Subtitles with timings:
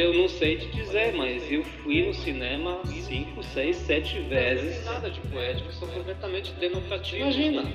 [0.00, 4.82] Olha, eu não sei te dizer, mas eu fui no cinema cinco, seis, sete vezes.
[4.86, 7.16] Nada de poético, eu sou completamente denotativo.
[7.16, 7.70] Imagina.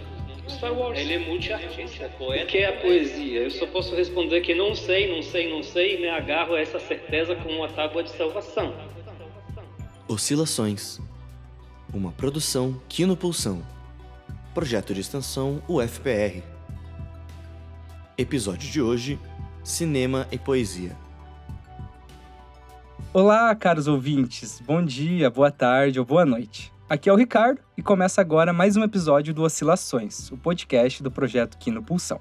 [0.50, 0.98] Star Wars.
[0.98, 2.46] Ele é multiartista, poeta.
[2.46, 3.41] O que é a poesia?
[3.41, 6.59] Eu só posso responder que não sei, não sei, não sei e me agarro a
[6.59, 8.73] essa certeza como uma tábua de salvação.
[10.07, 10.99] Oscilações.
[11.94, 13.63] Uma produção Quino Pulsão.
[14.52, 16.41] Projeto de extensão UFPR.
[18.18, 19.20] Episódio de hoje:
[19.63, 21.05] Cinema e Poesia.
[23.16, 24.62] Olá, caros ouvintes.
[24.68, 26.70] Bom dia, boa tarde ou boa noite.
[26.90, 31.10] Aqui é o Ricardo e começa agora mais um episódio do Oscilações, o podcast do
[31.10, 32.20] projeto Quino Pulsão.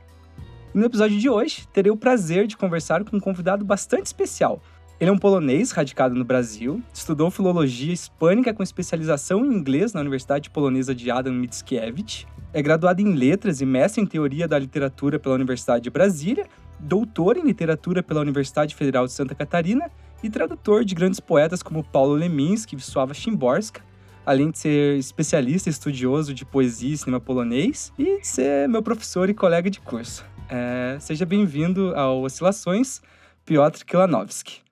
[0.72, 4.62] E no episódio de hoje, terei o prazer de conversar com um convidado bastante especial.
[5.00, 10.00] Ele é um polonês radicado no Brasil, estudou filologia hispânica com especialização em inglês na
[10.00, 15.18] Universidade Polonesa de Adam Mickiewicz, é graduado em letras e mestre em teoria da literatura
[15.18, 16.46] pela Universidade de Brasília,
[16.78, 19.90] doutor em literatura pela Universidade Federal de Santa Catarina
[20.24, 23.82] e tradutor de grandes poetas como Paulo Leminski e Wisława Szymborska,
[24.24, 29.28] além de ser especialista e estudioso de poesia e cinema polonês e ser meu professor
[29.28, 30.24] e colega de curso.
[30.48, 33.02] É, seja bem-vindo ao Oscilações,
[33.44, 34.63] Piotr Kilanowski.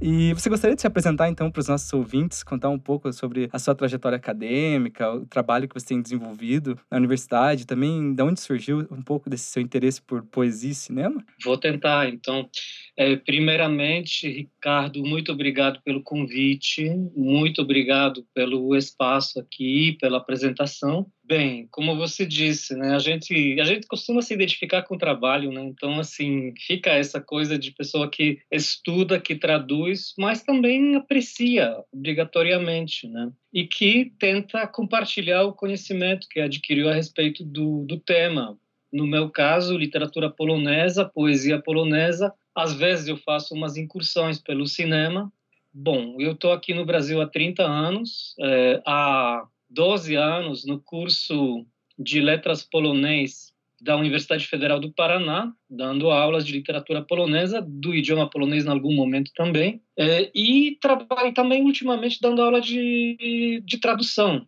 [0.00, 3.50] E você gostaria de se apresentar então para os nossos ouvintes, contar um pouco sobre
[3.52, 8.40] a sua trajetória acadêmica, o trabalho que você tem desenvolvido na universidade, também de onde
[8.40, 11.22] surgiu um pouco desse seu interesse por poesia e cinema?
[11.44, 12.48] Vou tentar, então.
[12.96, 21.06] É, primeiramente, Ricardo, muito obrigado pelo convite, muito obrigado pelo espaço aqui, pela apresentação.
[21.30, 25.52] Bem, como você disse, né, a gente a gente costuma se identificar com o trabalho,
[25.52, 25.62] né?
[25.62, 33.06] Então assim, fica essa coisa de pessoa que estuda, que traduz, mas também aprecia obrigatoriamente,
[33.06, 33.30] né?
[33.54, 38.58] E que tenta compartilhar o conhecimento que adquiriu a respeito do, do tema.
[38.92, 42.34] No meu caso, literatura polonesa, poesia polonesa.
[42.52, 45.32] Às vezes eu faço umas incursões pelo cinema.
[45.72, 48.34] Bom, eu estou aqui no Brasil há 30 anos.
[48.40, 51.64] É, há 12 anos no curso
[51.98, 53.50] de letras polonês
[53.80, 58.92] da Universidade Federal do Paraná, dando aulas de literatura polonesa, do idioma polonês em algum
[58.92, 64.46] momento também, é, e trabalho também ultimamente dando aula de, de tradução,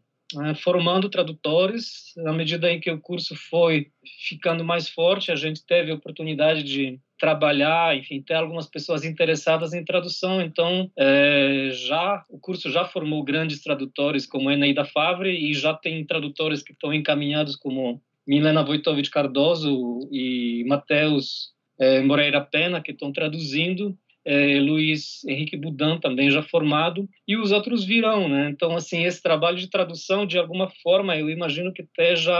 [0.56, 2.12] formando tradutores.
[2.26, 3.88] À medida em que o curso foi
[4.28, 9.72] ficando mais forte, a gente teve a oportunidade de trabalhar, enfim, ter algumas pessoas interessadas
[9.72, 10.42] em tradução.
[10.42, 16.04] Então, é, já o curso já formou grandes tradutores como Eneida Favre e já tem
[16.04, 23.12] tradutores que estão encaminhados como Milena Wojtowicz Cardoso e Mateus é, Moreira Pena, que estão
[23.12, 28.50] traduzindo é, Luiz Henrique Budan também já formado e os outros virão, né?
[28.50, 32.32] Então assim esse trabalho de tradução de alguma forma eu imagino que esteja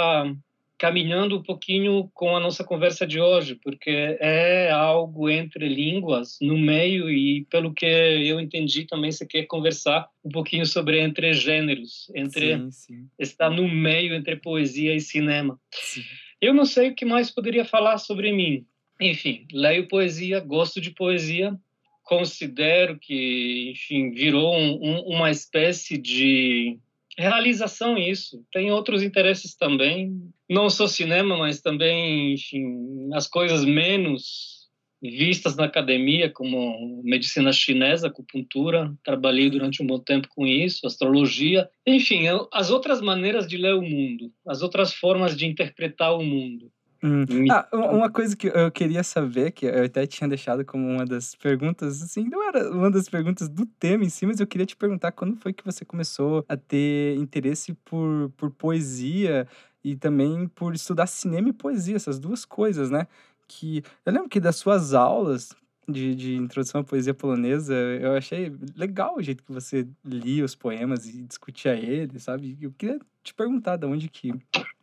[0.83, 6.59] caminhando um pouquinho com a nossa conversa de hoje, porque é algo entre línguas, no
[6.59, 12.11] meio, e pelo que eu entendi também você quer conversar um pouquinho sobre entre gêneros,
[12.17, 13.09] entre sim, sim.
[13.17, 15.57] estar no meio entre poesia e cinema.
[15.71, 16.03] Sim.
[16.41, 18.67] Eu não sei o que mais poderia falar sobre mim.
[19.01, 21.57] Enfim, leio poesia, gosto de poesia,
[22.03, 26.79] considero que, enfim, virou um, um, uma espécie de
[27.17, 28.45] realização isso.
[28.53, 30.31] Tem outros interesses também.
[30.49, 34.63] Não só cinema, mas também, enfim, as coisas menos
[35.03, 38.95] vistas na academia, como medicina chinesa, acupuntura.
[39.05, 41.69] Trabalhei durante um bom tempo com isso, astrologia.
[41.87, 46.72] Enfim, as outras maneiras de ler o mundo, as outras formas de interpretar o mundo.
[47.03, 47.25] Hum.
[47.51, 51.35] Ah, uma coisa que eu queria saber, que eu até tinha deixado como uma das
[51.35, 54.77] perguntas, assim, não era uma das perguntas do tema em si, mas eu queria te
[54.77, 59.49] perguntar quando foi que você começou a ter interesse por, por poesia
[59.83, 63.09] e também por estudar cinema e poesia, essas duas coisas, né?
[63.49, 65.49] Que eu lembro que das suas aulas
[65.89, 70.55] de, de introdução à poesia polonesa, eu achei legal o jeito que você lia os
[70.55, 72.57] poemas e discutia eles, sabe?
[72.61, 74.33] Eu queria te perguntar de onde que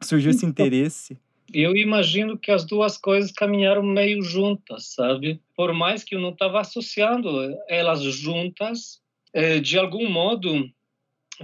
[0.01, 1.17] surgiu esse então interesse
[1.53, 5.41] eu imagino que as duas coisas caminharam meio juntas, sabe?
[5.55, 7.29] Por mais que eu não estava associando
[7.67, 9.01] elas juntas,
[9.33, 10.69] é, de algum modo,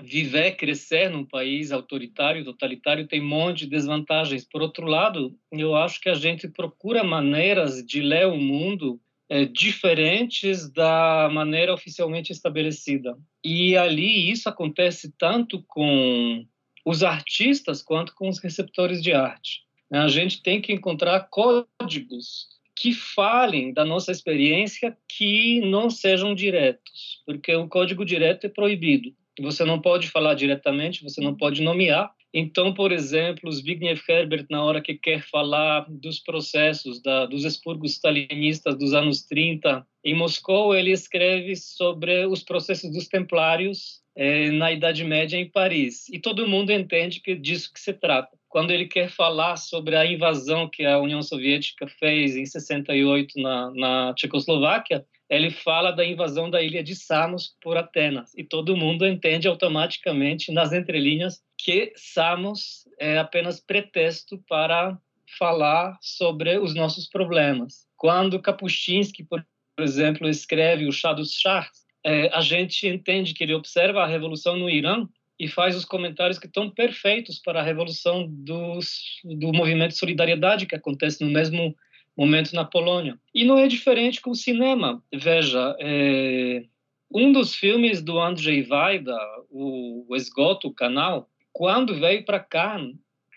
[0.01, 4.43] viver, crescer num país autoritário, totalitário, tem um monte de desvantagens.
[4.43, 8.99] Por outro lado, eu acho que a gente procura maneiras de ler o mundo
[9.29, 13.17] é, diferentes da maneira oficialmente estabelecida.
[13.43, 16.45] E ali isso acontece tanto com
[16.85, 19.64] os artistas quanto com os receptores de arte.
[19.91, 27.21] A gente tem que encontrar códigos que falem da nossa experiência que não sejam diretos,
[27.25, 29.13] porque o código direto é proibido.
[29.39, 34.61] Você não pode falar diretamente, você não pode nomear, Então, por exemplo, Zbigniew Herbert, na
[34.61, 40.75] hora que quer falar dos processos da, dos expurgos stalinistas dos anos 30 em Moscou,
[40.75, 46.07] ele escreve sobre os processos dos templários eh, na Idade Média em Paris.
[46.09, 48.37] E todo mundo entende que disso que se trata.
[48.47, 53.71] Quando ele quer falar sobre a invasão que a União Soviética fez em 68 na,
[53.71, 58.31] na Tchecoslováquia, ele fala da invasão da ilha de Samos por Atenas.
[58.37, 64.97] E todo mundo entende automaticamente, nas entrelinhas, que Samos é apenas pretexto para
[65.37, 67.87] falar sobre os nossos problemas.
[67.97, 69.43] Quando Kapuscinski, por
[69.79, 74.55] exemplo, escreve o Chá dos Chás, é, a gente entende que ele observa a revolução
[74.55, 75.07] no Irã
[75.39, 80.67] e faz os comentários que estão perfeitos para a revolução dos, do movimento de solidariedade
[80.67, 81.75] que acontece no mesmo
[82.15, 83.19] momento na Polônia.
[83.33, 85.03] E não é diferente com o cinema.
[85.13, 86.63] Veja, é,
[87.11, 89.17] um dos filmes do Andrzej Wajda,
[89.49, 92.79] o, o Esgoto, o Canal, quando veio para cá,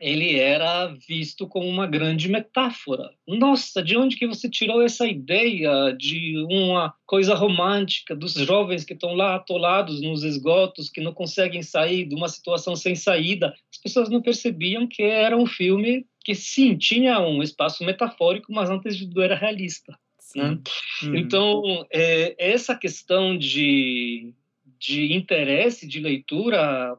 [0.00, 3.11] ele era visto como uma grande metáfora.
[3.27, 8.95] Nossa, de onde que você tirou essa ideia de uma coisa romântica dos jovens que
[8.95, 13.55] estão lá atolados nos esgotos, que não conseguem sair de uma situação sem saída?
[13.73, 18.69] As pessoas não percebiam que era um filme que sim, tinha um espaço metafórico, mas
[18.69, 19.99] antes de tudo era realista.
[20.37, 20.59] Né?
[21.03, 21.17] Uhum.
[21.17, 24.35] Então, é, essa questão de,
[24.79, 26.97] de interesse de leitura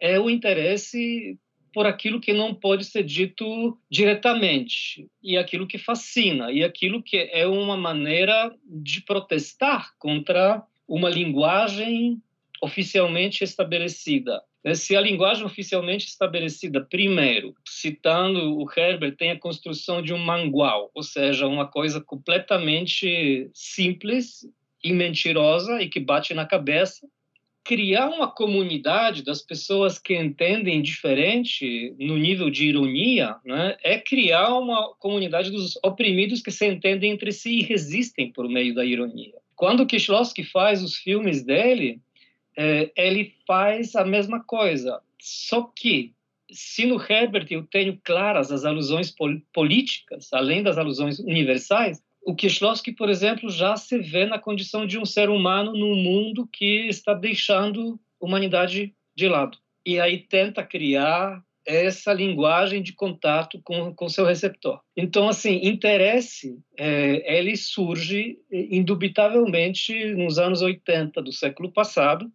[0.00, 1.38] é o interesse
[1.72, 7.16] por aquilo que não pode ser dito diretamente, e aquilo que fascina, e aquilo que
[7.32, 12.20] é uma maneira de protestar contra uma linguagem
[12.60, 14.42] oficialmente estabelecida.
[14.64, 20.18] Né, se a linguagem oficialmente estabelecida, primeiro, citando o Herbert, tem a construção de um
[20.18, 24.46] mangual, ou seja, uma coisa completamente simples
[24.84, 27.08] e mentirosa e que bate na cabeça,
[27.64, 34.58] criar uma comunidade das pessoas que entendem diferente no nível de ironia, né, é criar
[34.58, 39.34] uma comunidade dos oprimidos que se entendem entre si e resistem por meio da ironia.
[39.54, 42.00] Quando Kieślowski faz os filmes dele,
[42.56, 45.00] é, ele faz a mesma coisa.
[45.20, 46.12] Só que,
[46.50, 52.34] se no Herbert eu tenho claras as alusões pol políticas, além das alusões universais, o
[52.34, 56.86] Kieślowski, por exemplo, já se vê na condição de um ser humano num mundo que
[56.88, 59.58] está deixando a humanidade de lado.
[59.84, 64.80] E aí tenta criar essa linguagem de contato com com seu receptor.
[64.96, 72.30] Então, assim, interesse, é, ele surge indubitavelmente nos anos 80 do século passado,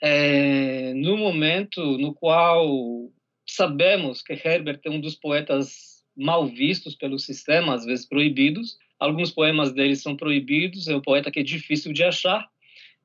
[0.00, 3.08] é, no momento no qual
[3.46, 8.76] sabemos que Herbert é um dos poetas mal vistos pelo sistema, às vezes proibidos.
[9.02, 12.48] Alguns poemas dele são proibidos, é um poeta que é difícil de achar.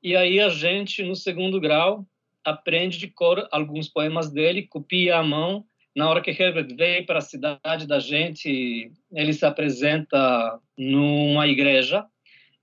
[0.04, 2.06] E aí a gente, no segundo grau,
[2.44, 5.66] aprende de cor alguns poemas dele, copia à mão.
[5.96, 12.06] Na hora que Herbert vem para a cidade da gente, ele se apresenta numa igreja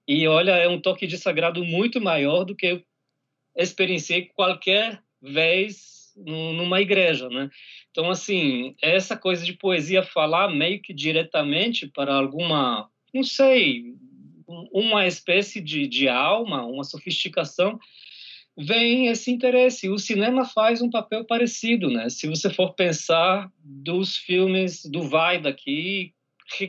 [0.07, 2.85] e olha, é um toque de sagrado muito maior do que
[3.57, 7.51] experienciei qualquer vez numa igreja, né?
[7.91, 13.94] Então, assim, essa coisa de poesia falar meio que diretamente para alguma, não sei,
[14.72, 17.78] uma espécie de, de alma, uma sofisticação,
[18.56, 19.88] vem esse interesse.
[19.88, 22.09] O cinema faz um papel parecido, né?
[22.09, 26.12] Se você for pensar dos filmes do Vaida que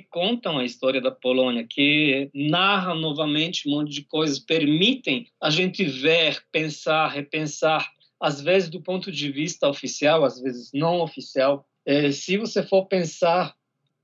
[0.09, 5.83] contam a história da Polônia, que narram novamente um monte de coisas, permitem a gente
[5.83, 7.87] ver, pensar, repensar,
[8.19, 11.67] às vezes do ponto de vista oficial, às vezes não oficial.
[11.85, 13.53] É, se você for pensar,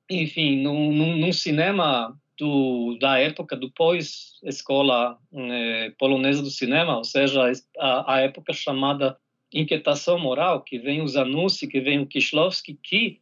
[0.10, 7.03] enfim, num, num, num cinema do, da época do pós-escola é, polonesa do cinema, ou
[7.03, 9.15] seja, a, a época chamada
[9.53, 13.21] inquietação moral, que vem o Zanussi, que vem o Kieślowski, que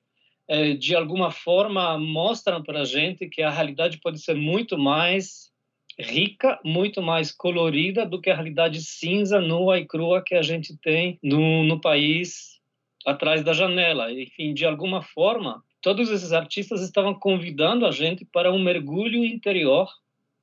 [0.79, 5.51] de alguma forma mostram para a gente que a realidade pode ser muito mais
[5.99, 10.75] rica, muito mais colorida do que a realidade cinza, nua e crua que a gente
[10.77, 12.59] tem no, no país
[13.05, 14.11] atrás da janela.
[14.11, 19.89] Enfim, de alguma forma, todos esses artistas estavam convidando a gente para um mergulho interior,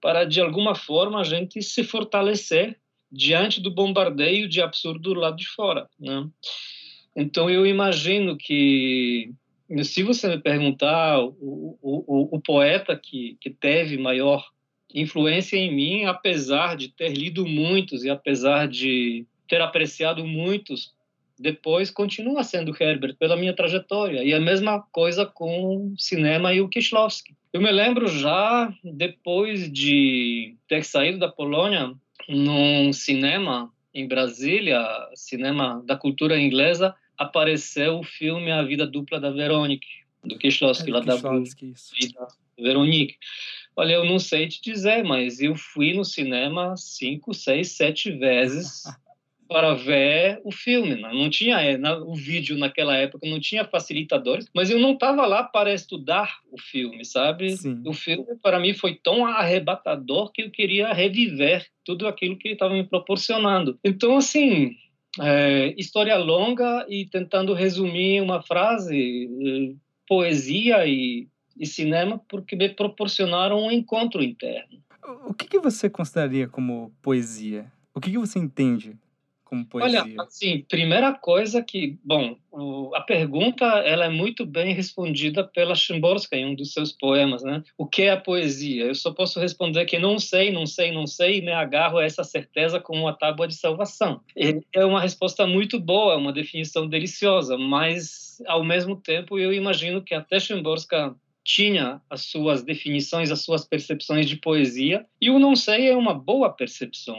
[0.01, 2.79] para de alguma forma a gente se fortalecer
[3.11, 5.89] diante do bombardeio de absurdo do lado de fora.
[5.99, 6.29] Né?
[7.15, 9.33] Então eu imagino que
[9.83, 14.45] se você me perguntar o, o, o poeta que, que teve maior
[14.95, 20.95] influência em mim, apesar de ter lido muitos e apesar de ter apreciado muitos,
[21.39, 24.25] depois continua sendo Herbert pela minha trajetória.
[24.25, 27.35] E a mesma coisa com o cinema e o Kieślowski.
[27.53, 31.95] Eu me lembro já depois de ter saído da Polônia
[32.29, 34.83] num cinema em Brasília,
[35.15, 39.87] cinema da cultura inglesa, apareceu o filme A Vida Dupla da Verônica,
[40.23, 42.29] do Kieślowski, é, lá da Vida
[42.59, 43.17] Veronique.
[43.75, 48.85] Olha, eu não sei te dizer, mas eu fui no cinema cinco, seis, sete vezes
[49.49, 50.97] para ver o filme.
[50.97, 55.27] Não, não tinha é, o vídeo naquela época, não tinha facilitadores, mas eu não estava
[55.27, 57.57] lá para estudar o filme, sabe?
[57.57, 57.83] Sim.
[57.87, 62.55] O filme para mim foi tão arrebatador que eu queria reviver tudo aquilo que ele
[62.55, 63.79] estava me proporcionando.
[63.85, 64.77] Então, assim,
[65.21, 69.75] é, história longa e tentando resumir uma frase, é,
[70.07, 74.83] poesia e e cinema porque me proporcionaram um encontro interno.
[75.27, 77.73] O que, que você consideraria como poesia?
[77.95, 78.97] O que, que você entende
[79.47, 80.03] como poesia?
[80.03, 85.75] Olha, assim, primeira coisa que, bom, o, a pergunta ela é muito bem respondida pela
[85.75, 87.63] Szymborska em um dos seus poemas, né?
[87.79, 88.87] O que é a poesia?
[88.87, 92.05] Eu só posso responder que não sei, não sei, não sei e me agarro a
[92.05, 94.21] essa certeza como uma tábua de salvação.
[94.75, 100.03] É uma resposta muito boa, é uma definição deliciosa, mas ao mesmo tempo eu imagino
[100.03, 101.15] que até Szymborska
[101.47, 106.13] tinha as suas definições, as suas percepções de poesia, e o não sei é uma
[106.13, 107.17] boa percepção,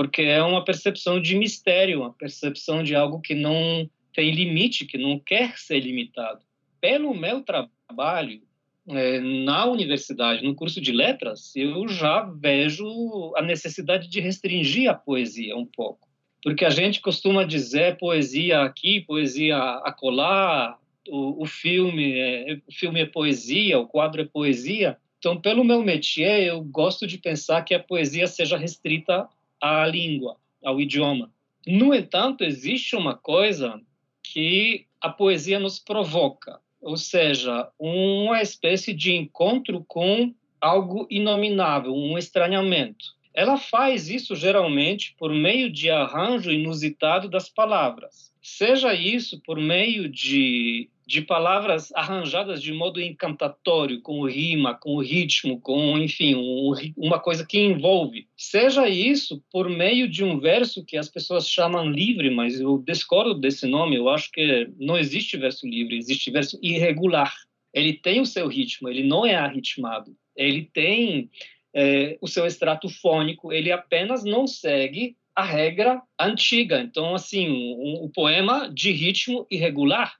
[0.00, 4.96] porque é uma percepção de mistério, uma percepção de algo que não tem limite, que
[4.96, 6.40] não quer ser limitado.
[6.80, 8.40] Pelo meu trabalho
[8.88, 14.94] é, na universidade, no curso de letras, eu já vejo a necessidade de restringir a
[14.94, 16.08] poesia um pouco.
[16.42, 20.78] Porque a gente costuma dizer poesia aqui, poesia acolá,
[21.10, 24.96] o, o filme é, o filme é poesia, o quadro é poesia.
[25.18, 29.28] Então, pelo meu métier, eu gosto de pensar que a poesia seja restrita
[29.60, 31.30] à língua, ao idioma.
[31.66, 33.80] No entanto, existe uma coisa
[34.22, 42.18] que a poesia nos provoca, ou seja, uma espécie de encontro com algo inominável, um
[42.18, 43.14] estranhamento.
[43.32, 48.32] Ela faz isso geralmente por meio de arranjo inusitado das palavras.
[48.42, 55.60] Seja isso por meio de, de palavras arranjadas de modo encantatório, com rima, com ritmo,
[55.60, 58.28] com, enfim, um, uma coisa que envolve.
[58.36, 63.34] Seja isso por meio de um verso que as pessoas chamam livre, mas eu discordo
[63.34, 67.34] desse nome, eu acho que não existe verso livre, existe verso irregular.
[67.74, 70.14] Ele tem o seu ritmo, ele não é arritmado.
[70.36, 71.28] Ele tem
[71.74, 76.80] é, o seu extrato fônico, ele apenas não segue a regra antiga.
[76.80, 80.19] Então, assim, o, o poema de ritmo irregular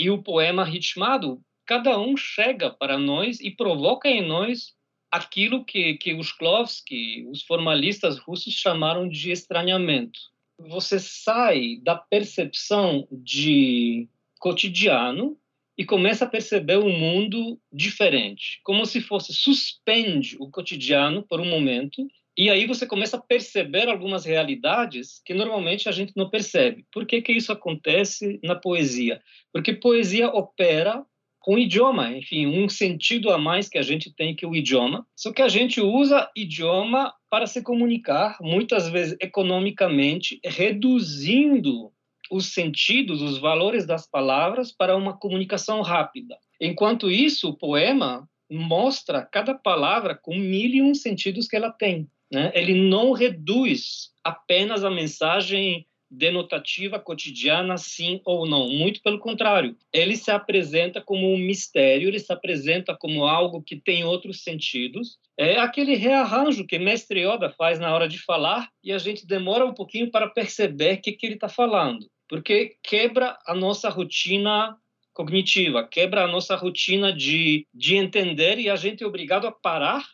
[0.00, 4.72] e o poema ritmado, cada um chega para nós e provoca em nós
[5.10, 10.18] aquilo que, que os Klovsky, os formalistas russos, chamaram de estranhamento.
[10.58, 15.36] Você sai da percepção de cotidiano
[15.76, 21.46] e começa a perceber um mundo diferente, como se fosse suspende o cotidiano por um
[21.46, 26.86] momento e aí você começa a perceber algumas realidades que normalmente a gente não percebe.
[26.92, 29.20] Por que que isso acontece na poesia?
[29.52, 31.04] Porque poesia opera
[31.40, 35.06] com idioma, enfim, um sentido a mais que a gente tem que o idioma.
[35.16, 41.90] Só que a gente usa idioma para se comunicar, muitas vezes economicamente, reduzindo
[42.30, 46.38] os sentidos, os valores das palavras para uma comunicação rápida.
[46.60, 52.08] Enquanto isso, o poema mostra cada palavra com mil e um sentidos que ela tem.
[52.30, 52.50] Né?
[52.54, 58.68] Ele não reduz apenas a mensagem denotativa cotidiana, sim ou não.
[58.68, 59.76] Muito pelo contrário.
[59.92, 65.18] Ele se apresenta como um mistério, ele se apresenta como algo que tem outros sentidos.
[65.38, 69.64] É aquele rearranjo que Mestre Yoda faz na hora de falar e a gente demora
[69.64, 74.76] um pouquinho para perceber o que, que ele está falando porque quebra a nossa rotina
[75.12, 80.04] cognitiva, quebra a nossa rotina de, de entender e a gente é obrigado a parar.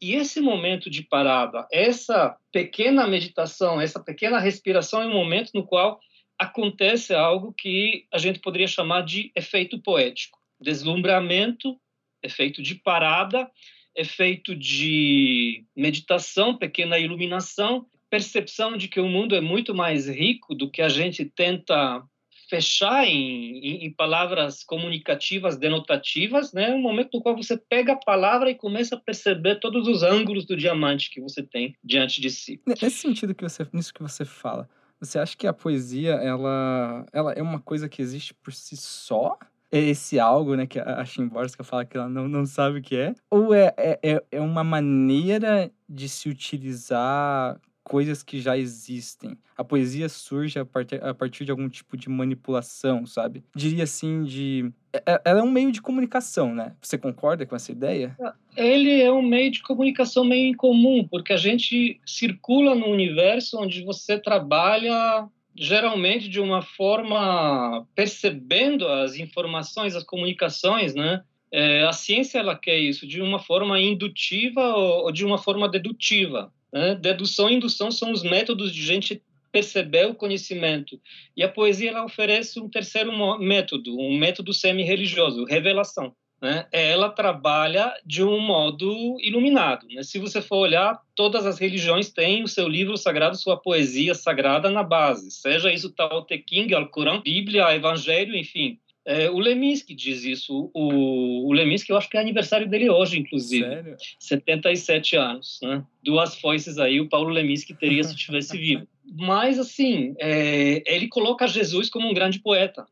[0.00, 5.66] E esse momento de parada, essa pequena meditação, essa pequena respiração é um momento no
[5.66, 5.98] qual
[6.38, 10.38] acontece algo que a gente poderia chamar de efeito poético.
[10.60, 11.80] Deslumbramento,
[12.22, 13.50] efeito de parada,
[13.94, 20.70] efeito de meditação, pequena iluminação, percepção de que o mundo é muito mais rico do
[20.70, 22.02] que a gente tenta
[22.48, 26.74] fechar em, em, em, palavras comunicativas, denotativas, né?
[26.74, 30.46] Um momento no qual você pega a palavra e começa a perceber todos os ângulos
[30.46, 32.60] do diamante que você tem diante de si.
[32.66, 34.68] Nesse sentido que você, nisso que você fala,
[35.00, 39.38] você acha que a poesia ela, ela é uma coisa que existe por si só?
[39.70, 42.96] É esse algo, né, que a Chimborska fala que ela não, não sabe o que
[42.96, 43.14] é?
[43.28, 49.38] Ou é, é, é uma maneira de se utilizar coisas que já existem.
[49.56, 53.44] A poesia surge a partir, a partir de algum tipo de manipulação, sabe?
[53.54, 56.74] Diria assim de é, é, ela é um meio de comunicação, né?
[56.82, 58.16] Você concorda com essa ideia?
[58.56, 63.84] Ele é um meio de comunicação meio incomum, porque a gente circula no universo onde
[63.84, 71.22] você trabalha geralmente de uma forma percebendo as informações, as comunicações, né?
[71.52, 75.68] É, a ciência ela quer isso de uma forma indutiva ou, ou de uma forma
[75.68, 76.52] dedutiva.
[76.72, 76.94] Né?
[76.94, 81.00] Dedução e indução são os métodos de gente perceber o conhecimento.
[81.36, 86.14] E a poesia ela oferece um terceiro método, um método semi-religioso, revelação.
[86.40, 86.66] Né?
[86.70, 89.86] Ela trabalha de um modo iluminado.
[89.88, 90.02] Né?
[90.02, 94.70] Se você for olhar, todas as religiões têm o seu livro sagrado, sua poesia sagrada
[94.70, 98.78] na base, seja isso Tao Te Ching, Alcorão, Bíblia, Evangelho, enfim.
[99.06, 100.68] É, o Leminski diz isso.
[100.74, 103.64] O, o Leminski, eu acho que é aniversário dele hoje, inclusive.
[103.64, 103.96] Sério?
[104.18, 105.60] 77 anos.
[105.62, 105.84] Né?
[106.02, 108.86] Duas foices aí, o Paulo Leminski teria se tivesse vivo.
[109.16, 112.84] Mas, assim, é, ele coloca Jesus como um grande poeta.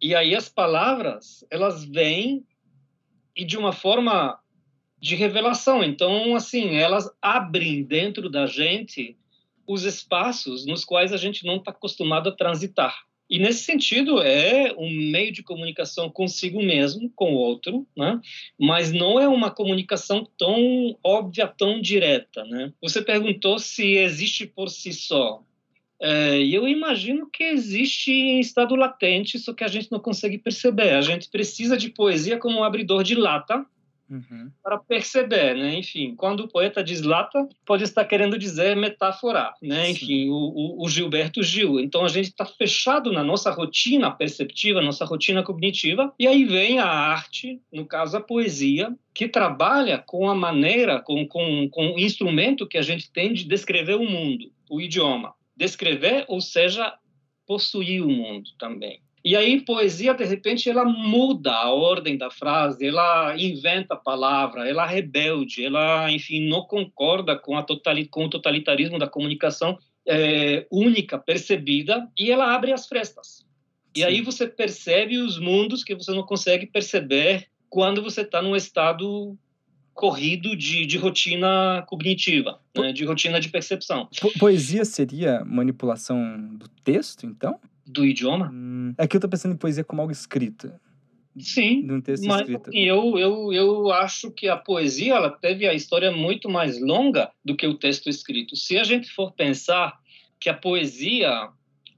[0.00, 2.44] E aí as palavras, elas vêm
[3.34, 4.38] e de uma forma
[5.00, 5.82] de revelação.
[5.82, 9.16] Então, assim, elas abrem dentro da gente
[9.66, 12.94] os espaços nos quais a gente não está acostumado a transitar.
[13.32, 18.20] E nesse sentido é um meio de comunicação consigo mesmo, com o outro, né?
[18.60, 22.74] Mas não é uma comunicação tão óbvia, tão direta, né?
[22.82, 25.42] Você perguntou se existe por si só.
[25.98, 30.90] É, eu imagino que existe em estado latente, só que a gente não consegue perceber.
[30.90, 33.64] A gente precisa de poesia como um abridor de lata
[34.12, 34.50] uhum.
[34.62, 35.74] para perceber, né?
[35.74, 39.86] Enfim, quando o poeta diz lata, pode estar querendo dizer metáfora, né?
[39.86, 39.90] Sim.
[39.90, 41.80] Enfim, o, o, o, Gilberto Gil.
[41.80, 46.78] Então a gente está fechado na nossa rotina perceptiva, nossa rotina cognitiva, e aí vem
[46.78, 51.98] a arte, no caso a poesia, que trabalha com a maneira, com, com, com o
[51.98, 56.92] instrumento que a gente tem de descrever o mundo, o idioma descrever, ou seja,
[57.46, 59.00] possuir o mundo também.
[59.24, 64.68] E aí, poesia, de repente, ela muda a ordem da frase, ela inventa a palavra,
[64.68, 69.78] ela é rebelde, ela, enfim, não concorda com, a totali com o totalitarismo da comunicação
[70.06, 73.46] é, única, percebida, e ela abre as frestas.
[73.94, 74.06] E Sim.
[74.06, 79.38] aí você percebe os mundos que você não consegue perceber quando você está num estado
[79.94, 84.08] corrido de, de rotina cognitiva, né, de rotina de percepção.
[84.20, 87.60] Po poesia seria manipulação do texto, então?
[87.86, 88.50] Do idioma?
[88.52, 90.72] Hum, é que eu estou pensando em poesia como algo escrito.
[91.38, 92.70] Sim, de um texto mas escrito.
[92.72, 97.56] Eu, eu, eu acho que a poesia ela teve a história muito mais longa do
[97.56, 98.54] que o texto escrito.
[98.54, 99.98] Se a gente for pensar
[100.38, 101.48] que a poesia,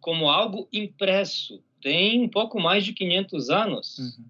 [0.01, 4.25] como algo impresso, tem um pouco mais de 500 anos, uhum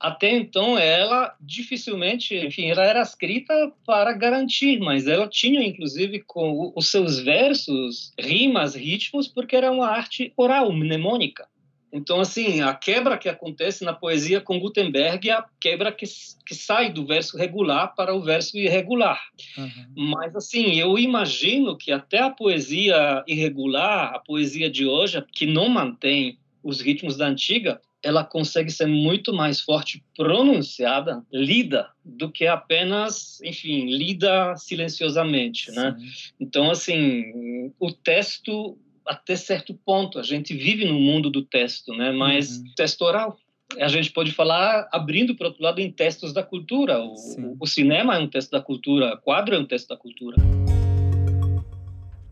[0.00, 6.72] até então ela dificilmente, enfim, ela era escrita para garantir, mas ela tinha inclusive com
[6.76, 11.48] os seus versos rimas, ritmos, porque era uma arte oral, mnemônica.
[11.92, 16.04] Então, assim, a quebra que acontece na poesia com Gutenberg é a quebra que,
[16.46, 19.20] que sai do verso regular para o verso irregular.
[19.56, 19.86] Uhum.
[19.96, 25.68] Mas, assim, eu imagino que até a poesia irregular, a poesia de hoje, que não
[25.68, 32.46] mantém os ritmos da antiga, ela consegue ser muito mais forte pronunciada, lida, do que
[32.46, 35.96] apenas, enfim, lida silenciosamente, né?
[36.38, 42.12] Então, assim, o texto até certo ponto, a gente vive no mundo do texto, né?
[42.12, 42.64] Mas uhum.
[42.76, 43.38] texto oral,
[43.78, 47.00] a gente pode falar abrindo para outro lado em textos da cultura.
[47.00, 47.14] O,
[47.58, 50.36] o, cinema é um texto da cultura, o quadro é um texto da cultura.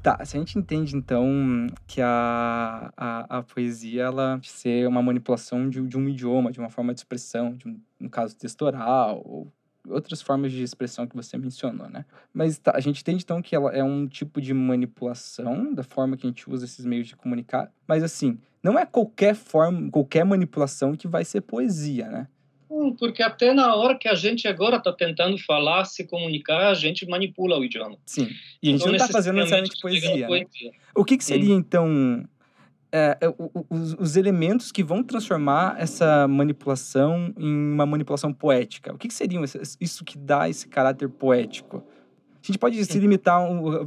[0.07, 5.69] Tá, se a gente entende então que a, a, a poesia ela ser uma manipulação
[5.69, 9.53] de, de um idioma, de uma forma de expressão, de um, no caso textural ou
[9.89, 12.05] outras formas de expressão que você mencionou, né?
[12.33, 16.17] Mas tá, a gente entende então que ela é um tipo de manipulação da forma
[16.17, 20.25] que a gente usa esses meios de comunicar, mas assim, não é qualquer forma, qualquer
[20.25, 22.29] manipulação que vai ser poesia, né?
[22.99, 27.07] Porque até na hora que a gente agora está tentando falar, se comunicar, a gente
[27.07, 27.97] manipula o idioma.
[28.05, 28.29] Sim.
[28.63, 30.29] E a gente não está fazendo necessariamente poesia.
[30.29, 30.47] Né?
[30.95, 31.59] O que, que seria, hum.
[31.59, 32.29] então,
[32.91, 33.35] é, é
[33.71, 38.93] os, os, elementos que vão transformar essa manipulação em uma manipulação poética?
[38.93, 39.45] O que, que seriam
[39.81, 41.85] isso que dá esse caráter poético?
[42.43, 43.41] A gente pode se limitar,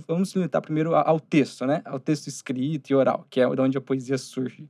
[0.05, 1.81] vamos se limitar primeiro ao texto, né?
[1.85, 4.67] Ao texto escrito e oral, que é de onde a poesia surge.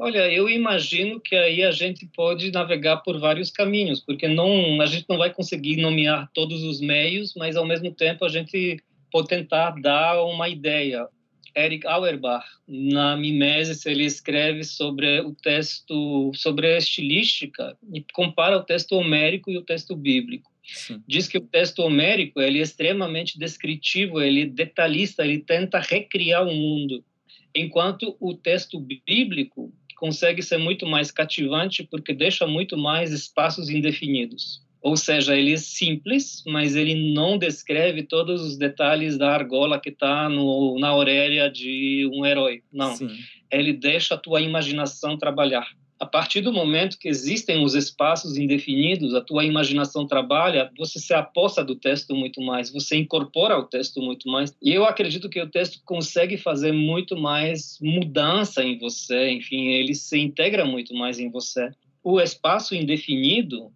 [0.00, 4.86] Olha, eu imagino que aí a gente pode navegar por vários caminhos, porque não a
[4.86, 8.80] gente não vai conseguir nomear todos os meios, mas ao mesmo tempo a gente
[9.10, 11.08] pode tentar dar uma ideia.
[11.56, 18.62] Eric Auerbach, na Mimesis, ele escreve sobre o texto, sobre a estilística e compara o
[18.62, 20.48] texto homérico e o texto bíblico.
[20.62, 21.02] Sim.
[21.08, 26.46] Diz que o texto homérico ele é extremamente descritivo, ele é detalhista, ele tenta recriar
[26.46, 27.04] o mundo,
[27.52, 34.62] enquanto o texto bíblico consegue ser muito mais cativante porque deixa muito mais espaços indefinidos.
[34.80, 39.88] Ou seja, ele é simples, mas ele não descreve todos os detalhes da argola que
[39.88, 42.62] está na orelha de um herói.
[42.72, 42.94] Não.
[42.94, 43.10] Sim.
[43.50, 45.66] Ele deixa a tua imaginação trabalhar.
[46.00, 51.12] A partir do momento que existem os espaços indefinidos, a tua imaginação trabalha, você se
[51.12, 54.54] aposta do texto muito mais, você incorpora o texto muito mais.
[54.62, 59.92] E eu acredito que o texto consegue fazer muito mais mudança em você, enfim, ele
[59.92, 61.68] se integra muito mais em você.
[62.02, 63.72] O espaço indefinido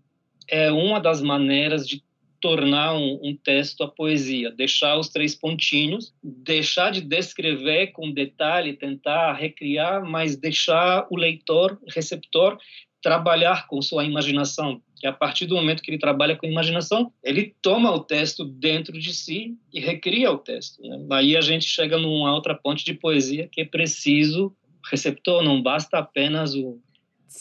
[0.48, 2.04] é uma das maneiras de
[2.42, 8.76] tornar um, um, texto a poesia, deixar os três pontinhos, deixar de descrever com detalhe,
[8.76, 12.58] tentar recriar, mas deixar o leitor, receptor,
[13.00, 14.82] trabalhar com sua imaginação.
[14.96, 18.98] Que a partir do momento que ele trabalha com imaginação, ele toma o texto dentro
[18.98, 20.82] de si e recria o texto.
[20.82, 21.06] Né?
[21.12, 24.52] Aí a gente chega numa outra ponte de poesia que é preciso
[24.90, 26.80] receptor, não basta apenas o,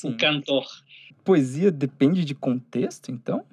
[0.04, 0.66] o cantor.
[1.24, 3.44] Poesia depende de contexto, então?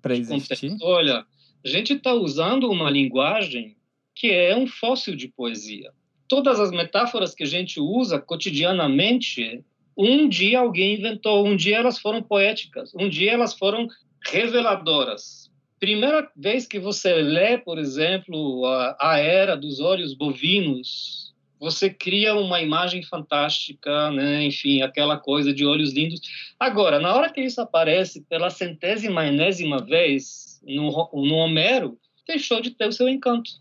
[0.00, 0.68] Para existir?
[0.70, 0.86] Contexto.
[0.86, 1.26] Olha,
[1.64, 3.76] a gente está usando uma linguagem
[4.14, 5.90] que é um fóssil de poesia.
[6.28, 9.64] Todas as metáforas que a gente usa cotidianamente,
[9.96, 13.88] um dia alguém inventou, um dia elas foram poéticas, um dia elas foram
[14.26, 15.50] reveladoras.
[15.78, 21.31] Primeira vez que você lê, por exemplo, a, a era dos olhos bovinos
[21.62, 24.44] você cria uma imagem fantástica, né?
[24.44, 26.20] enfim, aquela coisa de olhos lindos.
[26.58, 31.96] Agora, na hora que isso aparece pela centésima enésima vez no, no Homero,
[32.26, 33.52] deixou de ter o seu encanto.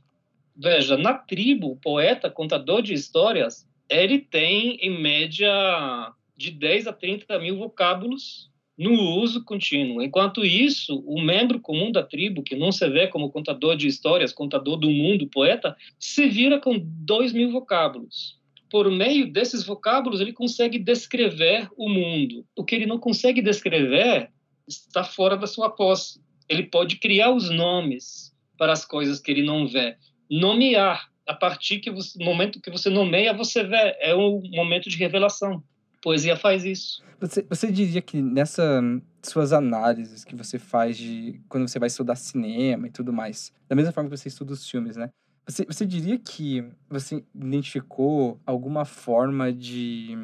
[0.58, 6.94] Veja, na tribo, o poeta, contador de histórias, ele tem, em média, de 10 a
[6.94, 8.51] 30 mil vocábulos
[8.82, 10.02] no uso contínuo.
[10.02, 14.34] Enquanto isso, o membro comum da tribo, que não se vê como contador de histórias,
[14.34, 18.40] contador do mundo, poeta, se vira com dois mil vocábulos.
[18.72, 22.44] Por meio desses vocábulos, ele consegue descrever o mundo.
[22.56, 24.32] O que ele não consegue descrever
[24.68, 26.20] está fora da sua posse.
[26.50, 29.96] Ele pode criar os nomes para as coisas que ele não vê.
[30.28, 33.96] Nomear, a partir que momento que você nomeia, você vê.
[34.00, 35.62] É um momento de revelação.
[36.02, 37.04] Poesia faz isso.
[37.20, 38.84] Você, você diria que nessas
[39.22, 43.76] suas análises que você faz de quando você vai estudar cinema e tudo mais, da
[43.76, 45.12] mesma forma que você estuda os filmes, né?
[45.48, 50.18] Você, você diria que você identificou alguma forma de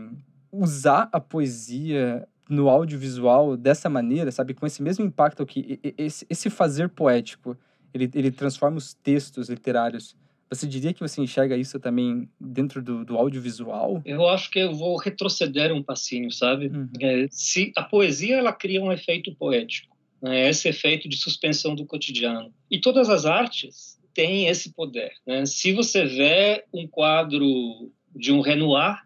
[0.51, 4.53] usar a poesia no audiovisual dessa maneira, sabe?
[4.53, 7.57] Com esse mesmo impacto que esse, esse fazer poético,
[7.93, 10.15] ele, ele transforma os textos literários
[10.49, 14.01] você diria que você enxerga isso também dentro do, do audiovisual?
[14.05, 16.67] Eu acho que eu vou retroceder um passinho, sabe?
[16.67, 16.89] Uhum.
[16.99, 20.49] É, se a poesia ela cria um efeito poético, né?
[20.49, 22.53] esse efeito de suspensão do cotidiano.
[22.71, 25.11] E todas as artes têm esse poder.
[25.25, 25.45] Né?
[25.45, 29.01] Se você vê um quadro de um Renoir,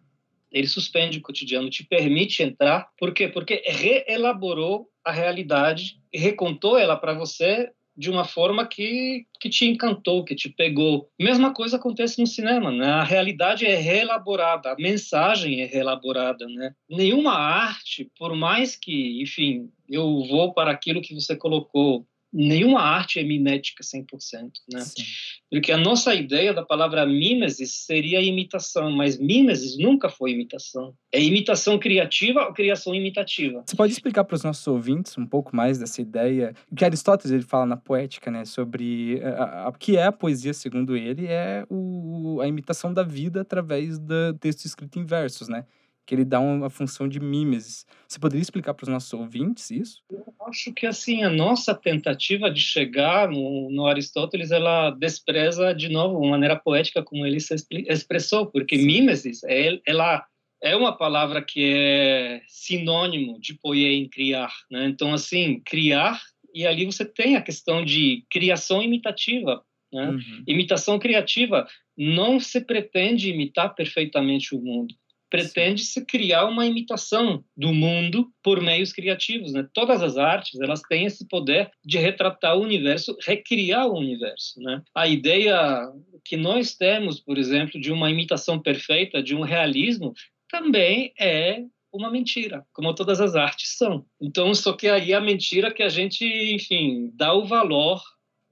[0.52, 2.90] ele suspende o cotidiano, te permite entrar.
[2.98, 3.28] Por quê?
[3.28, 10.24] Porque reelaborou a realidade recontou ela para você de uma forma que, que te encantou,
[10.24, 11.10] que te pegou.
[11.20, 12.88] Mesma coisa acontece no cinema, né?
[12.88, 16.74] A realidade é reelaborada, a mensagem é reelaborada, né?
[16.90, 23.20] Nenhuma arte, por mais que, enfim, eu vou para aquilo que você colocou, nenhuma arte
[23.20, 24.82] é mimética 100%, né?
[24.82, 25.04] Sim.
[25.52, 30.94] Porque a nossa ideia da palavra mimesis seria imitação, mas mimesis nunca foi imitação.
[31.12, 33.63] É imitação criativa ou criação imitativa.
[33.65, 36.56] Você pode explicar para os nossos ouvintes um pouco mais dessa ideia?
[36.76, 39.22] Que Aristóteles ele fala na Poética, né, sobre
[39.67, 44.34] o que é a poesia, segundo ele, é o, a imitação da vida através do
[44.39, 45.65] texto escrito em versos, né?
[46.12, 47.86] Que ele dá uma função de mimesis.
[48.06, 50.04] Você poderia explicar para os nossos ouvintes isso?
[50.12, 55.88] Eu acho que assim a nossa tentativa de chegar no, no Aristóteles ela despreza de
[55.88, 57.56] novo uma maneira poética como ele se
[57.88, 58.88] expressou, porque Sim.
[58.88, 60.21] mimesis é, ela
[60.62, 64.88] é uma palavra que é sinônimo de poien criar, né?
[64.88, 66.19] Então assim criar
[66.54, 69.63] e ali você tem a questão de criação imitativa.
[69.93, 70.10] Né?
[70.10, 70.43] Uhum.
[70.45, 71.65] Imitação criativa
[71.97, 74.93] não se pretende imitar perfeitamente o mundo
[75.32, 79.54] pretende-se criar uma imitação do mundo por meios criativos.
[79.54, 79.65] Né?
[79.74, 84.60] Todas as artes elas têm esse poder de retratar o universo, recriar o universo.
[84.60, 84.84] Né?
[84.94, 85.89] A ideia
[86.26, 90.13] que nós temos, por exemplo, de uma imitação perfeita, de um realismo,
[90.50, 91.63] também é
[91.94, 94.06] uma mentira, como todas as artes são.
[94.22, 98.02] Então, só que aí a mentira que a gente, enfim, dá o valor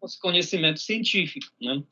[0.01, 1.83] aos conhecimentos científicos, né?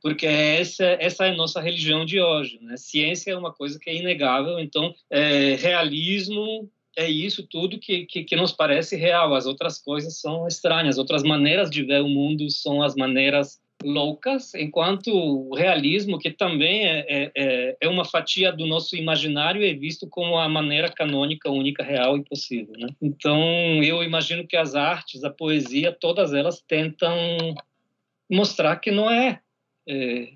[0.00, 2.58] porque essa, essa é a nossa religião de hoje.
[2.62, 2.76] Né?
[2.76, 8.22] Ciência é uma coisa que é inegável, então, é, realismo é isso tudo que, que,
[8.22, 12.48] que, nos parece real, as outras coisas são estranhas, outras maneiras de ver o mundo
[12.50, 18.50] são as maneiras loucas, enquanto o realismo, que também é, é, é, é uma fatia
[18.50, 22.74] do nosso imaginário, é visto como a maneira canônica, única, real e possível.
[22.78, 22.88] Né?
[23.00, 23.38] Então,
[23.82, 27.14] eu imagino que as artes, a poesia, todas elas tentam
[28.30, 29.40] mostrar que não é,
[29.86, 30.28] é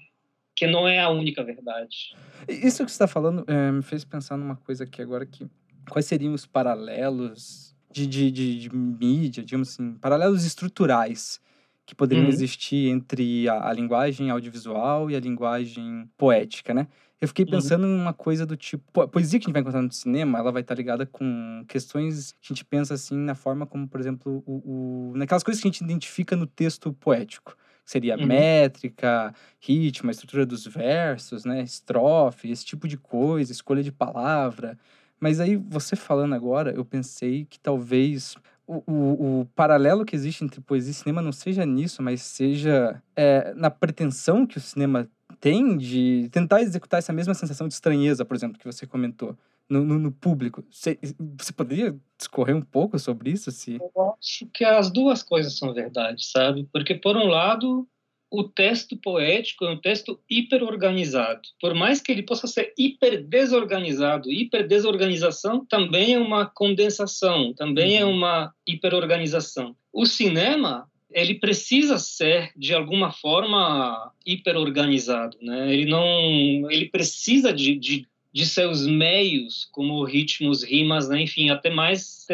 [0.55, 2.15] que não é a única verdade.
[2.49, 5.47] Isso que você está falando é, me fez pensar numa coisa aqui agora que
[5.89, 11.41] quais seriam os paralelos de, de, de, de mídia, digamos assim, paralelos estruturais
[11.89, 12.31] que poderiam uhum.
[12.31, 16.87] existir entre a, a, linguagem audiovisual e a linguagem poética, né?
[17.19, 17.51] Eu fiquei uhum.
[17.51, 17.97] pensando uhum.
[17.97, 20.61] numa coisa do tipo, a poesia que a gente vai encontrar no cinema, ela vai
[20.61, 25.13] estar ligada com questões que a gente pensa assim na forma como, por exemplo, o,
[25.13, 28.27] o naquelas coisas que a gente identifica no texto poético seria uhum.
[28.27, 34.79] métrica, ritmo, a estrutura dos versos, né, estrofe, esse tipo de coisa, escolha de palavra.
[35.19, 38.37] Mas aí, você falando agora, eu pensei que talvez
[38.69, 43.03] o, o, o, paralelo que existe entre poesia e cinema não seja nisso, mas seja
[43.17, 45.09] é, na pretensão que o cinema
[45.41, 49.35] tem de tentar executar essa mesma sensação de estranheza, por exemplo, que você comentou
[49.69, 50.63] no, no, no público.
[50.71, 50.99] Você,
[51.39, 53.51] você poderia discorrer um pouco sobre isso?
[53.51, 53.77] Se...
[53.77, 56.69] Eu acho que as duas coisas são verdade, sabe?
[56.71, 57.89] Porque, por um lado,
[58.31, 61.41] o texto poético é um texto hiperorganizado.
[61.61, 67.97] Por mais que ele possa ser hiper desorganizado, hiper desorganização também é uma condensação, também
[67.97, 68.13] é uhum.
[68.13, 69.75] uma hiperorganização.
[69.93, 75.73] O cinema ele precisa ser de alguma forma hiperorganizado, né?
[75.73, 81.23] Ele não, ele precisa de, de, de seus meios, como ritmos, rimas, né?
[81.23, 82.27] enfim, até mais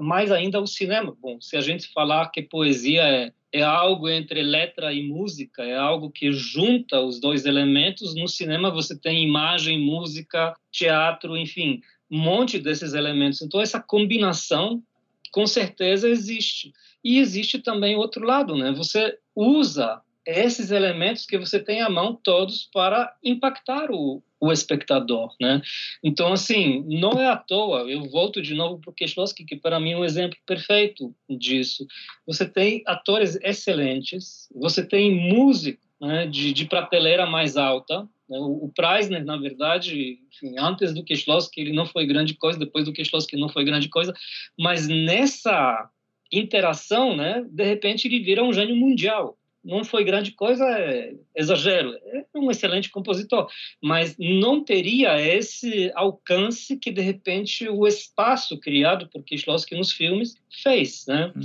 [0.00, 1.16] mais ainda o cinema.
[1.20, 5.76] Bom, se a gente falar que poesia é é algo entre letra e música, é
[5.76, 8.14] algo que junta os dois elementos.
[8.14, 11.80] No cinema você tem imagem, música, teatro, enfim,
[12.10, 13.40] um monte desses elementos.
[13.40, 14.82] Então essa combinação
[15.30, 16.72] com certeza existe.
[17.02, 18.72] E existe também o outro lado, né?
[18.72, 25.34] Você usa esses elementos que você tem à mão todos para impactar o, o espectador,
[25.40, 25.62] né?
[26.04, 29.92] Então, assim, não é à toa, eu volto de novo para o que para mim
[29.92, 31.86] é um exemplo perfeito disso.
[32.26, 38.38] Você tem atores excelentes, você tem músico né, de, de prateleira mais alta, né?
[38.38, 42.84] o, o Preisner, na verdade, enfim, antes do Kieślowski ele não foi grande coisa, depois
[42.84, 44.12] do Kieślowski não foi grande coisa,
[44.58, 45.88] mas nessa
[46.30, 51.94] interação, né, de repente ele vira um gênio mundial não foi grande coisa, é exagero.
[51.94, 53.46] É um excelente compositor,
[53.82, 60.36] mas não teria esse alcance que, de repente, o espaço criado por Kieślowski nos filmes
[60.62, 61.32] fez, né?
[61.36, 61.42] Uhum.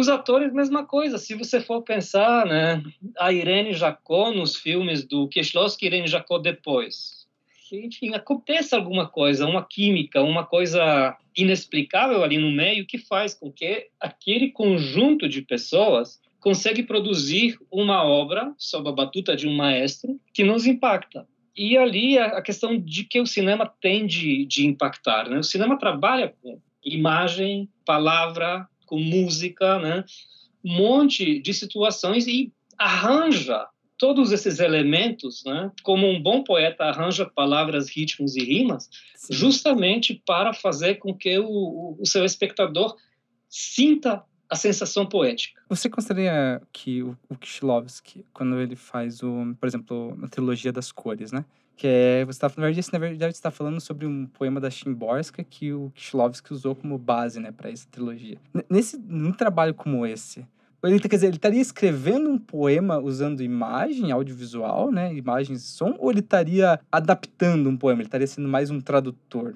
[0.00, 1.18] Os atores, mesma coisa.
[1.18, 2.82] Se você for pensar, né,
[3.18, 7.26] a Irene Jacó nos filmes do Kieślowski e Irene Jacó depois,
[7.72, 13.50] enfim, acontece alguma coisa, uma química, uma coisa inexplicável ali no meio que faz com
[13.50, 20.20] que aquele conjunto de pessoas consegue produzir uma obra sob a batuta de um maestro
[20.32, 21.26] que nos impacta.
[21.56, 25.28] E ali a questão de que o cinema tem de, de impactar.
[25.28, 25.40] Né?
[25.40, 30.04] O cinema trabalha com imagem, palavra, com música, né?
[30.64, 33.66] um monte de situações e arranja
[33.98, 35.72] todos esses elementos, né?
[35.82, 39.34] como um bom poeta arranja palavras, ritmos e rimas, Sim.
[39.34, 42.94] justamente para fazer com que o, o seu espectador
[43.48, 45.60] sinta a sensação poética.
[45.68, 50.92] Você consideraria que o, o Kishlovsky, quando ele faz, o, por exemplo, a trilogia das
[50.92, 51.44] cores, né?
[51.76, 55.44] Que é, você está, na verdade, na verdade, está falando sobre um poema da Chimborska
[55.44, 58.38] que o Kishlovsky usou como base, né, para essa trilogia.
[58.70, 60.46] Nesse, num trabalho como esse,
[60.82, 65.94] ele, quer dizer, ele estaria escrevendo um poema usando imagem, audiovisual, né, imagens e som,
[65.98, 68.00] ou ele estaria adaptando um poema?
[68.00, 69.54] Ele estaria sendo mais um tradutor?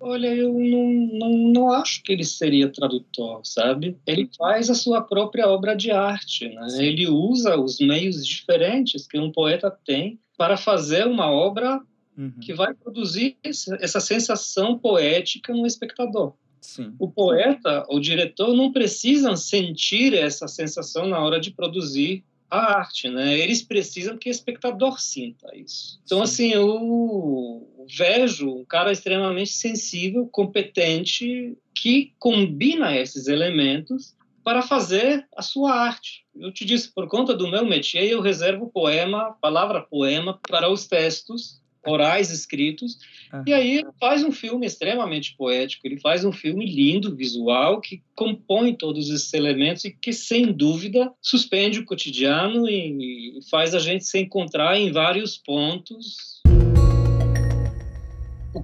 [0.00, 3.96] Olha, eu não, não, não acho que ele seria tradutor, sabe?
[4.06, 6.66] Ele faz a sua própria obra de arte, né?
[6.78, 11.80] Ele usa os meios diferentes que um poeta tem para fazer uma obra
[12.16, 12.32] uhum.
[12.40, 16.34] que vai produzir essa sensação poética no espectador.
[16.60, 16.94] Sim.
[16.98, 23.08] O poeta, o diretor, não precisam sentir essa sensação na hora de produzir a arte,
[23.08, 23.38] né?
[23.38, 26.00] Eles precisam que o espectador sinta isso.
[26.04, 26.24] Então, Sim.
[26.24, 35.42] assim, eu vejo um cara extremamente sensível, competente, que combina esses elementos para fazer a
[35.42, 36.24] sua arte.
[36.34, 40.86] Eu te disse, por conta do meu métier, eu reservo poema, palavra poema, para os
[40.86, 42.98] textos orais escritos.
[43.32, 43.42] Ah.
[43.46, 48.02] E aí ele faz um filme extremamente poético, ele faz um filme lindo, visual, que
[48.14, 54.04] compõe todos esses elementos e que, sem dúvida, suspende o cotidiano e faz a gente
[54.04, 56.35] se encontrar em vários pontos.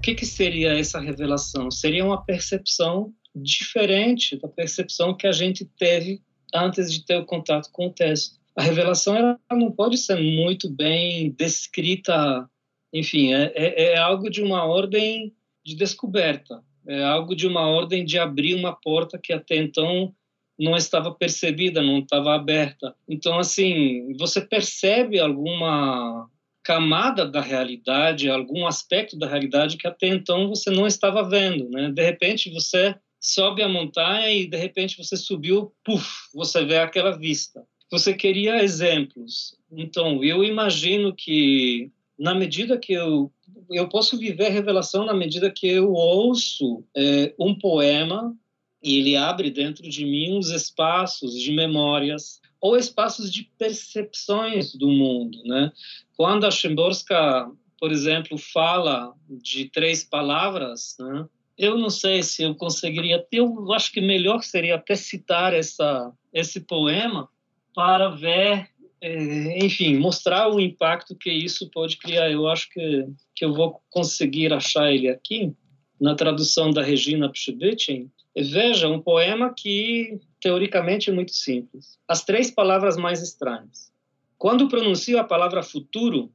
[0.02, 1.70] Que, que seria essa revelação?
[1.70, 6.20] Seria uma percepção diferente da percepção que a gente teve
[6.52, 8.36] antes de ter o contato com o texto.
[8.56, 12.46] a revelação ela não pode ser muito bem descrita,
[12.92, 15.32] enfim, é, é, é algo de uma ordem
[15.64, 20.12] de descoberta, é algo de uma ordem de abrir uma porta que até então
[20.58, 22.94] não estava percebida, não estava aberta.
[23.08, 26.28] Então, assim, você percebe alguma
[26.62, 31.90] camada da realidade, algum aspecto da realidade que até então você não estava vendo, né?
[31.90, 37.16] De repente você sobe a montanha e de repente você subiu, puf, você vê aquela
[37.16, 37.64] vista.
[37.90, 39.56] Você queria exemplos.
[39.70, 43.30] Então, eu imagino que na medida que eu
[43.70, 48.34] eu posso viver revelação na medida que eu ouço é, um poema
[48.82, 54.88] e ele abre dentro de mim uns espaços de memórias ou espaços de percepções do
[54.88, 55.72] mundo, né?
[56.16, 61.26] Quando a Szymborska, por exemplo, fala de três palavras, né?
[61.58, 63.26] Eu não sei se eu conseguiria.
[63.32, 67.28] Eu acho que melhor seria até citar essa esse poema
[67.74, 68.68] para ver,
[69.00, 72.30] é, enfim, mostrar o impacto que isso pode criar.
[72.30, 75.52] Eu acho que, que eu vou conseguir achar ele aqui,
[76.00, 78.10] na tradução da Regina Pshibitin.
[78.34, 81.98] Veja, um poema que, teoricamente, é muito simples.
[82.08, 83.92] As três palavras mais estranhas.
[84.38, 86.32] Quando pronuncio a palavra futuro,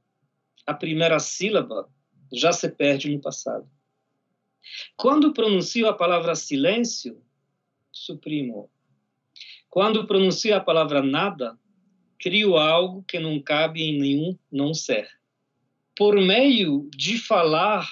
[0.65, 1.89] a primeira sílaba
[2.31, 3.67] já se perde no passado.
[4.95, 7.21] Quando pronuncio a palavra silêncio,
[7.91, 8.69] suprimo
[9.69, 11.55] quando pronuncio a palavra nada,
[12.19, 15.07] crio algo que não cabe em nenhum não ser.
[15.95, 17.87] Por meio de falar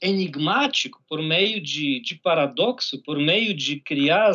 [0.00, 4.32] enigmático, por meio de, de paradoxo, por meio de criar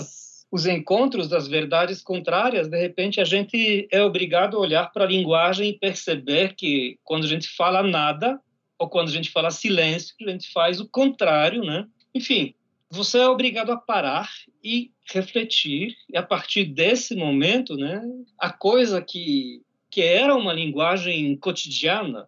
[0.51, 5.07] os encontros das verdades contrárias, de repente a gente é obrigado a olhar para a
[5.07, 8.39] linguagem e perceber que quando a gente fala nada,
[8.77, 11.85] ou quando a gente fala silêncio, a gente faz o contrário, né?
[12.13, 12.53] Enfim,
[12.89, 14.29] você é obrigado a parar
[14.63, 18.01] e refletir, e a partir desse momento, né,
[18.37, 22.27] a coisa que, que era uma linguagem cotidiana,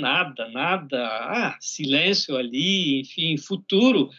[0.00, 4.10] nada, nada, ah, silêncio ali, enfim, futuro,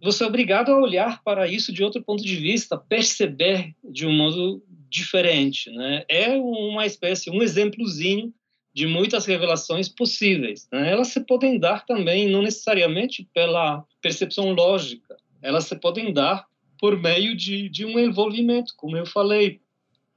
[0.00, 4.12] você é obrigado a olhar para isso de outro ponto de vista, perceber de um
[4.12, 6.04] modo diferente, né?
[6.08, 8.32] É uma espécie, um exemplozinho
[8.72, 10.68] de muitas revelações possíveis.
[10.72, 10.92] Né?
[10.92, 16.46] Elas se podem dar também, não necessariamente pela percepção lógica, elas se podem dar
[16.78, 19.60] por meio de, de um envolvimento, como eu falei.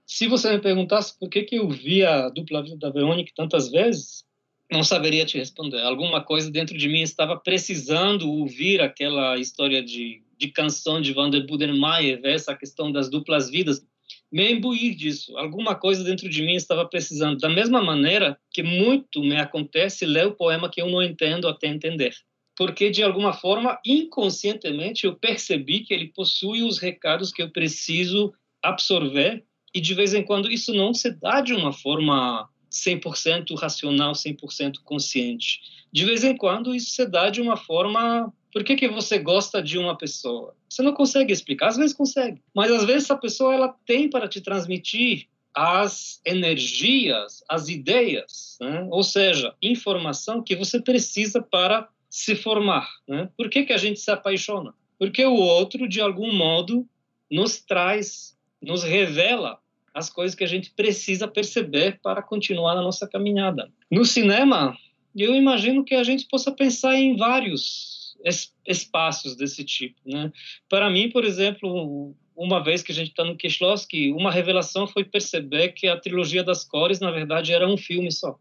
[0.06, 3.72] Se você me perguntasse por que, que eu vi a dupla vida da Verônica tantas
[3.72, 4.26] vezes,
[4.72, 5.82] não saberia te responder.
[5.82, 11.30] Alguma coisa dentro de mim estava precisando ouvir aquela história de, de canção de Van
[11.30, 13.86] der Budenmeier, essa questão das duplas vidas,
[14.32, 15.38] me imbuir disso.
[15.38, 17.38] Alguma coisa dentro de mim estava precisando.
[17.38, 21.68] Da mesma maneira que muito me acontece ler o poema que eu não entendo até
[21.68, 22.16] entender
[22.62, 28.32] porque de alguma forma, inconscientemente, eu percebi que ele possui os recados que eu preciso
[28.64, 34.14] absorver e de vez em quando isso não se dá de uma forma 100% racional,
[34.14, 35.60] 100% consciente.
[35.92, 39.64] De vez em quando isso se dá de uma forma por que, que você gosta
[39.64, 40.54] de uma pessoa?
[40.68, 44.28] Você não consegue explicar, às vezes consegue, mas às vezes essa pessoa ela tem para
[44.28, 48.88] te transmitir as energias, as ideias, né?
[48.90, 52.90] ou seja, informação que você precisa para se formar.
[53.08, 53.30] Né?
[53.38, 54.74] Por que, que a gente se apaixona?
[55.00, 56.88] Porque o outro, de algum modo,
[57.30, 59.60] nos traz, nos revela
[59.94, 63.72] as coisas que a gente precisa perceber para continuar na nossa caminhada.
[63.90, 64.78] No cinema,
[65.16, 70.00] eu imagino que a gente possa pensar em vários es espaços desse tipo.
[70.06, 70.32] Né?
[70.70, 75.04] Para mim, por exemplo, uma vez que a gente está no Kieślowski, uma revelação foi
[75.04, 78.38] perceber que a trilogia das cores, na verdade, era um filme só.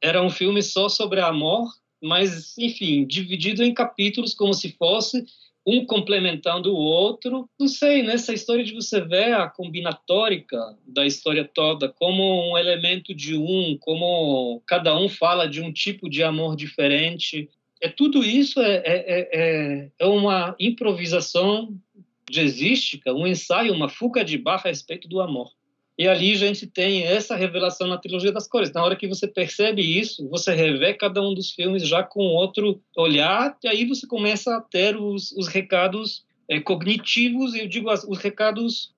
[0.00, 1.68] Era um filme só sobre amor
[2.04, 5.24] mas, enfim, dividido em capítulos como se fosse
[5.66, 7.48] um complementando o outro.
[7.58, 13.14] Não sei, nessa história de você ver a combinatórica da história toda como um elemento
[13.14, 17.48] de um, como cada um fala de um tipo de amor diferente.
[17.80, 21.74] É tudo isso é, é, é, é uma improvisação
[22.30, 25.50] jazzística, um ensaio, uma fuga de barra a respeito do amor.
[25.96, 28.72] E ali a gente tem essa revelação na trilogia das cores.
[28.72, 32.80] Na hora que você percebe isso, você revê cada um dos filmes já com outro
[32.96, 38.18] olhar, e aí você começa a ter os, os recados é, cognitivos, eu digo os
[38.18, 38.92] recados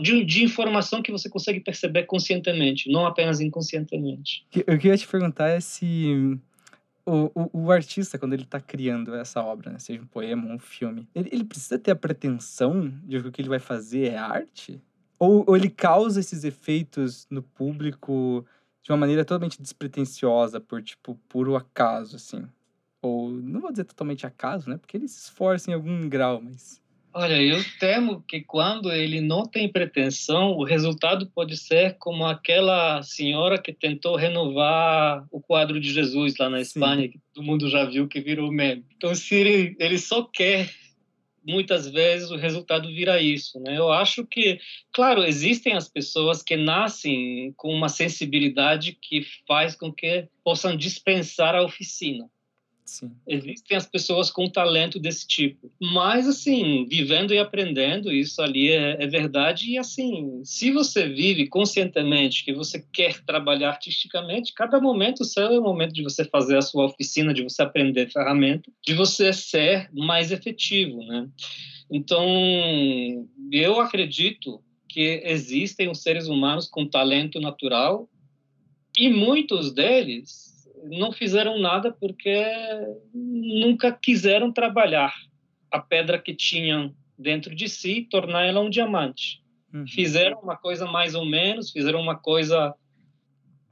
[0.00, 4.46] de, de, informação que você consegue perceber conscientemente, não apenas inconscientemente.
[4.54, 6.38] Eu queria te perguntar é se
[7.04, 10.54] o, o, o artista, quando ele está criando essa obra, né, seja um poema ou
[10.54, 14.12] um filme, ele, ele precisa ter a pretensão de que o que ele vai fazer
[14.12, 14.80] é arte?
[15.18, 18.44] Ou, ou ele causa esses efeitos no público
[18.82, 22.44] de uma maneira totalmente despretensiosa, por, tipo, puro acaso, assim.
[23.02, 24.76] Ou, não vou dizer totalmente acaso, né?
[24.76, 26.80] Porque ele se esforça em algum grau, mas...
[27.12, 33.02] Olha, eu temo que quando ele não tem pretensão, o resultado pode ser como aquela
[33.02, 37.08] senhora que tentou renovar o quadro de Jesus lá na Espanha, Sim.
[37.08, 38.84] que todo mundo já viu que virou meme.
[38.94, 40.70] Então, se ele, ele só quer
[41.46, 43.78] muitas vezes o resultado vira isso, né?
[43.78, 44.58] Eu acho que,
[44.92, 51.54] claro, existem as pessoas que nascem com uma sensibilidade que faz com que possam dispensar
[51.54, 52.28] a oficina.
[52.86, 53.10] Sim.
[53.26, 55.72] Existem as pessoas com talento desse tipo.
[55.80, 59.72] Mas, assim, vivendo e aprendendo, isso ali é, é, verdade.
[59.72, 65.58] E, assim, se você vive conscientemente que você quer trabalhar artisticamente, cada momento seu é
[65.58, 69.90] o momento de você fazer a sua oficina, de você aprender ferramenta, de você ser
[69.92, 71.28] mais efetivo, né?
[71.90, 72.24] Então,
[73.50, 78.08] eu acredito que existem os seres humanos com talento natural
[78.96, 80.55] e muitos deles
[80.90, 82.44] não fizeram nada porque
[83.14, 85.14] nunca quiseram trabalhar
[85.70, 89.42] a pedra que tinham dentro de si, tornar ela um diamante.
[89.72, 89.86] Uhum.
[89.86, 92.74] Fizeram uma coisa mais ou menos, fizeram uma coisa,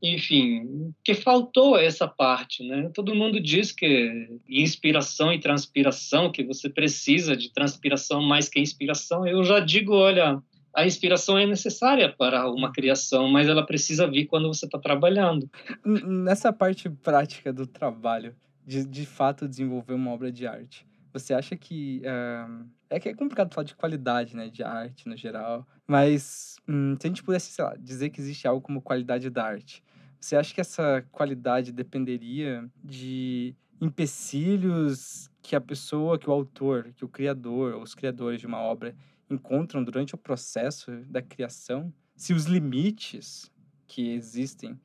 [0.03, 2.91] enfim, que faltou essa parte, né?
[2.95, 9.27] Todo mundo diz que inspiração e transpiração, que você precisa de transpiração mais que inspiração.
[9.27, 10.43] Eu já digo, olha,
[10.75, 15.49] a inspiração é necessária para uma criação, mas ela precisa vir quando você está trabalhando.
[15.85, 18.35] Nessa parte prática do trabalho,
[18.66, 22.03] de, de fato desenvolver uma obra de arte, você acha que.
[22.05, 26.95] Uh, é que é complicado falar de qualidade, né, de arte no geral, mas hum,
[27.01, 29.83] se a gente pudesse, sei lá, dizer que existe algo como qualidade da arte,
[30.20, 37.05] você acha que essa qualidade dependeria de empecilhos que a pessoa, que o autor, que
[37.05, 38.95] o criador, ou os criadores de uma obra
[39.31, 43.51] encontram durante o processo da criação, se os limites
[43.87, 44.79] que existem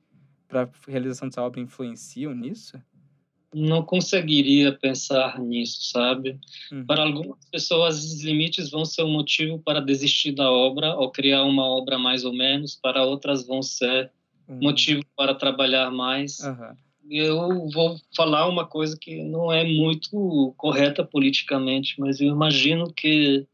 [0.47, 2.81] para a realização dessa obra influenciam nisso?
[3.53, 6.39] Não conseguiria pensar nisso, sabe?
[6.71, 6.85] Uhum.
[6.85, 11.43] Para algumas pessoas, os limites vão ser um motivo para desistir da obra ou criar
[11.43, 14.11] uma obra mais ou menos, para outras vão ser
[14.47, 14.59] uhum.
[14.61, 16.39] motivo para trabalhar mais.
[16.39, 16.75] Uhum.
[17.09, 23.47] Eu vou falar uma coisa que não é muito correta politicamente, mas eu imagino que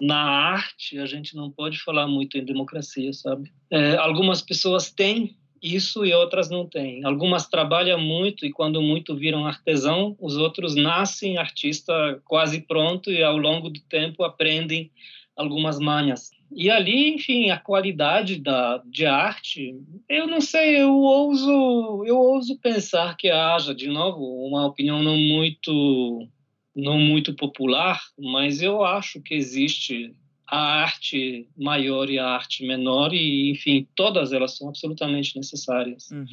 [0.00, 3.52] na arte a gente não pode falar muito em democracia, sabe?
[3.70, 7.04] É, algumas pessoas têm isso e outras não têm.
[7.04, 13.22] Algumas trabalham muito e quando muito viram artesão, os outros nascem artista quase pronto e
[13.22, 14.90] ao longo do tempo aprendem
[15.34, 16.30] algumas manhas.
[16.52, 19.74] E ali, enfim, a qualidade da, de arte,
[20.08, 25.16] eu não sei, eu ouso, eu ouso pensar que haja, de novo, uma opinião não
[25.16, 26.28] muito
[26.74, 30.14] não muito popular, mas eu acho que existe
[30.46, 36.10] a arte maior e a arte menor e enfim todas elas são absolutamente necessárias.
[36.10, 36.26] Uhum.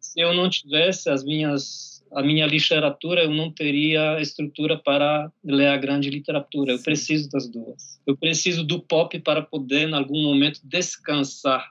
[0.00, 5.68] se eu não tivesse as minhas a minha literatura eu não teria estrutura para ler
[5.68, 6.72] a grande literatura.
[6.72, 6.84] Eu Sim.
[6.84, 8.00] preciso das duas.
[8.06, 11.68] Eu preciso do pop para poder em algum momento descansar.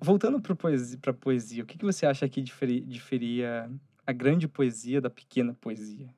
[0.00, 3.70] Voltando para poesia para poesia o que, que você acha que diferia
[4.04, 6.08] a grande poesia da pequena poesia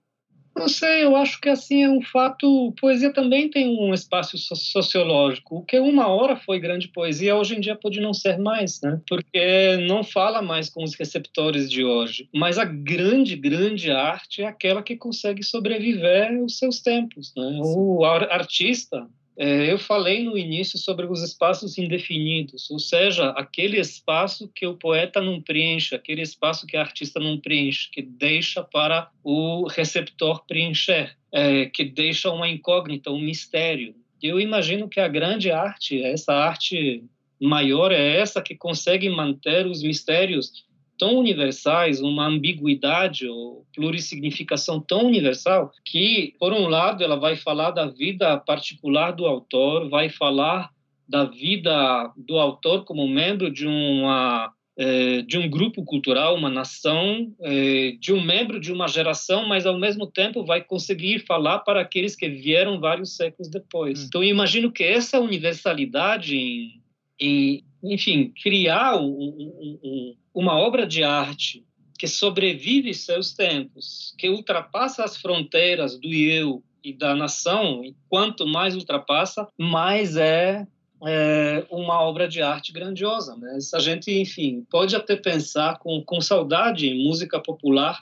[0.58, 2.72] não sei, eu acho que assim é um fato.
[2.80, 5.56] Poesia também tem um espaço sociológico.
[5.56, 9.00] O que uma hora foi grande poesia, hoje em dia pode não ser mais, né?
[9.08, 12.28] Porque não fala mais com os receptores de hoje.
[12.34, 17.58] Mas a grande, grande arte é aquela que consegue sobreviver os seus tempos, né?
[17.62, 24.50] O artista é, eu falei no início sobre os espaços indefinidos, ou seja, aquele espaço
[24.52, 29.08] que o poeta não preenche, aquele espaço que o artista não preenche, que deixa para
[29.22, 33.94] o receptor preencher, é, que deixa uma incógnita, um mistério.
[34.20, 37.04] Eu imagino que a grande arte, essa arte
[37.40, 40.66] maior, é essa que consegue manter os mistérios
[40.98, 47.70] tão universais, uma ambiguidade ou plurissignificação tão universal que, por um lado, ela vai falar
[47.70, 50.70] da vida particular do autor, vai falar
[51.08, 57.34] da vida do autor como membro de uma eh, de um grupo cultural, uma nação,
[57.42, 61.80] eh, de um membro de uma geração, mas ao mesmo tempo vai conseguir falar para
[61.80, 64.00] aqueles que vieram vários séculos depois.
[64.00, 64.04] Hum.
[64.06, 66.80] Então, eu imagino que essa universalidade em,
[67.20, 71.64] em enfim, criar um, um, um, uma obra de arte
[71.98, 78.46] que sobrevive seus tempos, que ultrapassa as fronteiras do eu e da nação, e quanto
[78.46, 80.64] mais ultrapassa, mais é,
[81.04, 83.36] é uma obra de arte grandiosa.
[83.36, 83.58] Né?
[83.74, 88.00] A gente, enfim, pode até pensar com, com saudade em música popular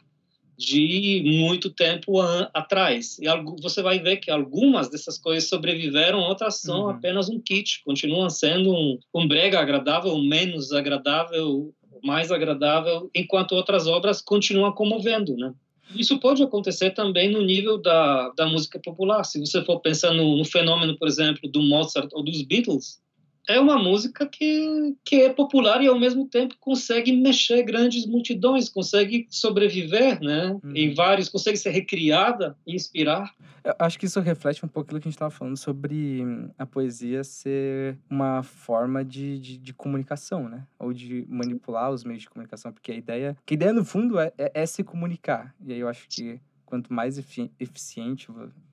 [0.57, 2.21] de muito tempo
[2.55, 3.19] atrás.
[3.19, 3.27] E
[3.61, 6.91] você vai ver que algumas dessas coisas sobreviveram, outras são uhum.
[6.91, 13.87] apenas um kit, continuam sendo um, um brega agradável, menos agradável, mais agradável, enquanto outras
[13.87, 15.53] obras continuam comovendo, né?
[15.95, 19.23] Isso pode acontecer também no nível da, da música popular.
[19.25, 22.99] Se você for pensar no, no fenômeno, por exemplo, do Mozart ou dos Beatles,
[23.49, 28.69] é uma música que, que é popular e ao mesmo tempo consegue mexer grandes multidões,
[28.69, 30.59] consegue sobreviver, né?
[30.63, 30.73] Uhum.
[30.75, 33.33] Em vários, consegue ser recriada e inspirar.
[33.65, 36.23] Eu acho que isso reflete um pouco aquilo que a gente estava falando sobre
[36.57, 40.65] a poesia ser uma forma de, de, de, comunicação, né?
[40.79, 44.19] Ou de manipular os meios de comunicação, porque a ideia, que a ideia no fundo
[44.19, 45.55] é, é, é se comunicar.
[45.65, 48.29] E aí eu acho que quanto mais efi eficiente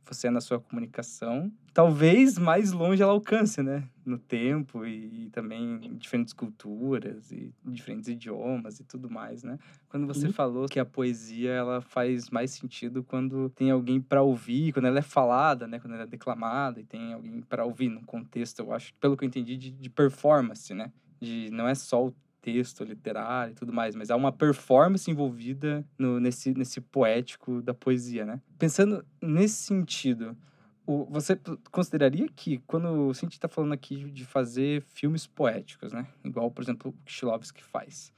[0.06, 3.88] você é na sua comunicação, talvez mais longe ela alcance, né?
[4.06, 9.58] No tempo e, e, também em diferentes culturas e diferentes idiomas e tudo mais, né?
[9.88, 10.34] Quando você uhum.
[10.34, 15.00] falou que a poesia ela faz mais sentido quando tem alguém para ouvir, quando ela
[15.00, 15.80] é falada, né?
[15.80, 19.24] Quando ela é declamada e tem alguém para ouvir no contexto, eu acho, pelo que
[19.24, 20.92] eu entendi, de, de performance, né?
[21.22, 22.14] De não é só o
[22.44, 27.74] texto literário e tudo mais, mas há uma performance envolvida no, nesse, nesse poético da
[27.74, 28.42] poesia, né?
[28.60, 30.38] Pensando nesse sentido,
[30.86, 31.40] o, você
[31.72, 36.06] consideraria que, quando a gente está falando aqui de fazer filmes poéticos, né?
[36.24, 38.12] Igual, por exemplo, o Kishlovsky faz.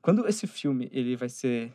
[0.00, 1.72] Quando esse filme ele vai ser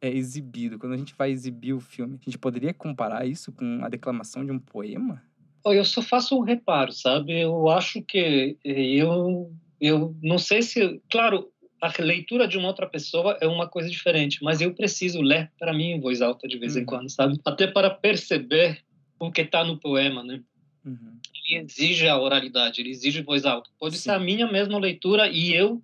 [0.00, 3.84] é, exibido, quando a gente vai exibir o filme, a gente poderia comparar isso com
[3.84, 5.22] a declamação de um poema?
[5.66, 7.40] Eu só faço um reparo, sabe?
[7.40, 9.50] Eu acho que eu
[9.80, 11.50] eu não sei se, claro,
[11.80, 15.72] a leitura de uma outra pessoa é uma coisa diferente, mas eu preciso ler para
[15.72, 16.82] mim em voz alta de vez uhum.
[16.82, 17.38] em quando, sabe?
[17.44, 18.82] Até para perceber
[19.18, 20.42] o que está no poema, né?
[20.84, 21.18] Uhum.
[21.48, 23.70] Ele exige a oralidade, ele exige voz alta.
[23.78, 24.04] Pode Sim.
[24.04, 25.82] ser a minha mesma leitura e eu,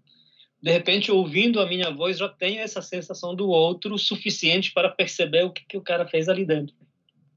[0.60, 5.44] de repente, ouvindo a minha voz, já tenho essa sensação do outro suficiente para perceber
[5.44, 6.74] o que, que o cara fez ali dentro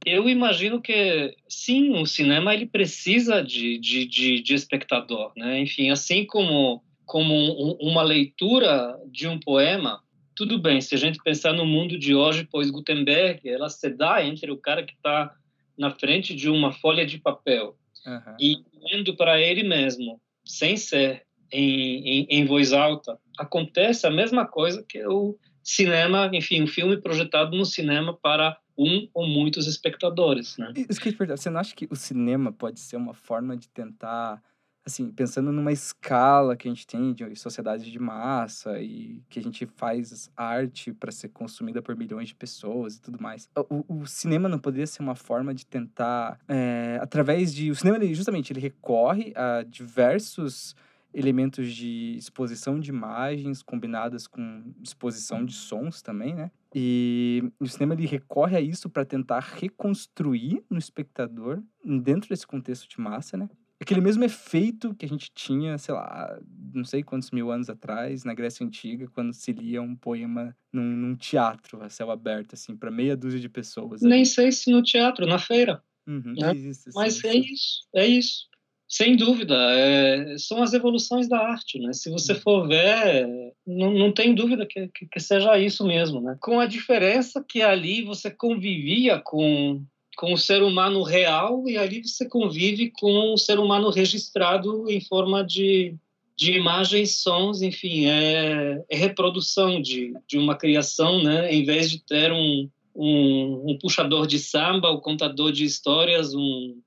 [0.05, 5.59] eu imagino que sim, o cinema ele precisa de, de, de, de espectador, né?
[5.59, 10.01] Enfim, assim como como um, uma leitura de um poema,
[10.35, 10.81] tudo bem.
[10.81, 14.57] Se a gente pensar no mundo de hoje, pois Gutenberg, ela se dá entre o
[14.57, 15.33] cara que está
[15.77, 18.35] na frente de uma folha de papel uhum.
[18.39, 18.55] e
[18.91, 24.83] lendo para ele mesmo, sem ser em, em, em voz alta, acontece a mesma coisa
[24.87, 30.73] que o cinema, enfim, um filme projetado no cinema para um ou muitos espectadores, né?
[30.89, 33.55] Isso que eu te pergunto, você não acha que o cinema pode ser uma forma
[33.55, 34.41] de tentar,
[34.85, 39.43] assim, pensando numa escala que a gente tem de sociedade de massa e que a
[39.43, 43.49] gente faz arte para ser consumida por milhões de pessoas e tudo mais.
[43.69, 47.71] O, o cinema não poderia ser uma forma de tentar, é, através de...
[47.71, 50.75] O cinema, ele, justamente, ele recorre a diversos
[51.15, 56.51] elementos de exposição de imagens combinadas com exposição de sons também, né?
[56.73, 62.89] E o cinema ele recorre a isso para tentar reconstruir no espectador, dentro desse contexto
[62.89, 63.49] de massa, né?
[63.79, 66.37] Aquele mesmo efeito que a gente tinha, sei lá,
[66.73, 70.95] não sei quantos mil anos atrás, na Grécia Antiga, quando se lia um poema num,
[70.95, 74.01] num teatro a céu aberto, assim, para meia dúzia de pessoas.
[74.01, 75.81] Nem sei se no teatro, na feira.
[76.07, 76.51] Uhum, né?
[76.51, 78.47] Existe, Mas é isso, é isso.
[78.87, 81.91] Sem dúvida, é, são as evoluções da arte, né?
[81.91, 83.27] Se você for ver,
[83.65, 86.37] não, não tem dúvida que, que, que, seja isso mesmo, né?
[86.39, 89.83] Com a diferença que ali você convivia com,
[90.15, 95.01] com o ser humano real e ali você convive com o ser humano registrado em
[95.01, 95.95] forma de,
[96.37, 101.51] de imagens, sons, enfim, é, é reprodução de, de uma criação, né?
[101.51, 106.35] Em vez de ter um, um, um puxador de samba, o um contador de histórias,
[106.35, 106.79] um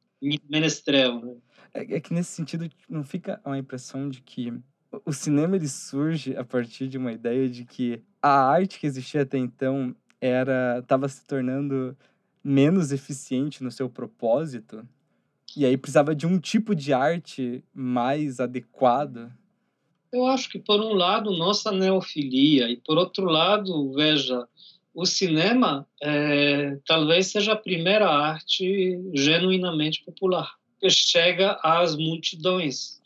[0.49, 1.35] menestrel, né?
[1.79, 4.53] É, é que nesse sentido não fica uma impressão de que
[5.05, 9.23] o cinema ele surge a partir de uma ideia de que a arte que existia
[9.23, 11.97] até então era estava se tornando
[12.43, 14.87] menos eficiente no seu propósito
[15.57, 19.31] e aí precisava de um tipo de arte mais adequado.
[20.13, 24.49] Eu acho que por um lado nossa neofilia e por outro lado veja
[24.95, 30.59] o cinema é, talvez seja a primeira arte genuinamente popular
[30.89, 32.99] chega às multidões.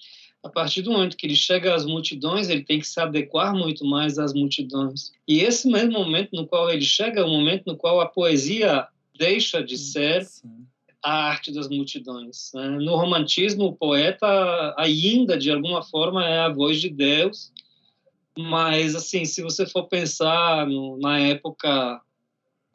[0.42, 3.84] A partir do momento que ele chega às multidões, ele tem que se adequar muito
[3.84, 5.12] mais às multidões.
[5.26, 8.88] E esse mesmo momento no qual ele chega é o momento no qual a poesia
[9.16, 10.66] deixa de ser Sim.
[11.02, 12.50] a arte das multidões.
[12.54, 12.70] Né?
[12.70, 17.52] No romantismo, o poeta ainda, de alguma forma, é a voz de Deus,
[18.36, 22.00] mas, assim, se você for pensar no, na época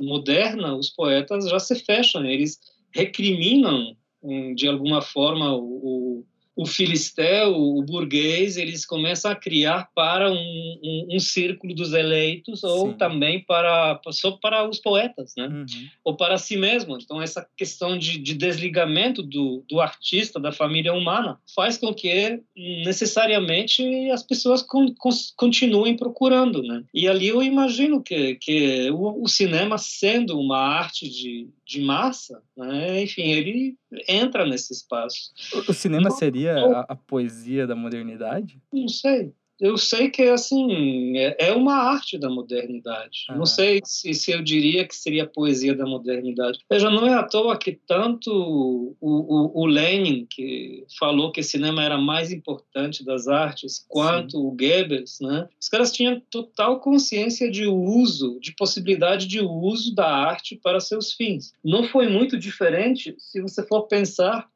[0.01, 2.59] moderna, os poetas já se fecham, eles
[2.91, 6.25] recriminam de alguma forma o,
[6.57, 12.63] o filisteu, o burguês, eles começam a criar para um, um, um círculo dos eleitos
[12.63, 12.97] ou Sim.
[12.97, 15.47] também para só para os poetas, né?
[15.47, 15.65] Uhum.
[16.03, 16.97] Ou para si mesmo.
[16.99, 22.41] Então essa questão de, de desligamento do, do artista da família humana faz com que
[22.83, 26.83] necessariamente as pessoas con, con, continuem procurando, né?
[26.91, 32.41] E ali eu imagino que que o, o cinema sendo uma arte de, de massa,
[32.55, 33.03] né?
[33.03, 33.75] enfim, ele
[34.07, 35.31] entra nesse espaço.
[35.53, 38.61] O, o cinema seria a, a, poesia da modernidade?
[38.71, 43.25] Não sei eu sei que assim é, é uma arte da modernidade.
[43.29, 46.59] Não sei se, se, eu diria que seria a poesia da modernidade.
[46.69, 51.43] Veja, não é à toa que tanto o, o, o Lenin, que falou que o
[51.43, 54.37] cinema era mais importante das artes, quanto Sim.
[54.37, 55.47] o Goebbels, né?
[55.59, 61.13] Os caras tinham total consciência de uso, de possibilidade de uso da arte para seus
[61.13, 61.53] fins.
[61.63, 64.47] Não foi muito diferente se você for pensar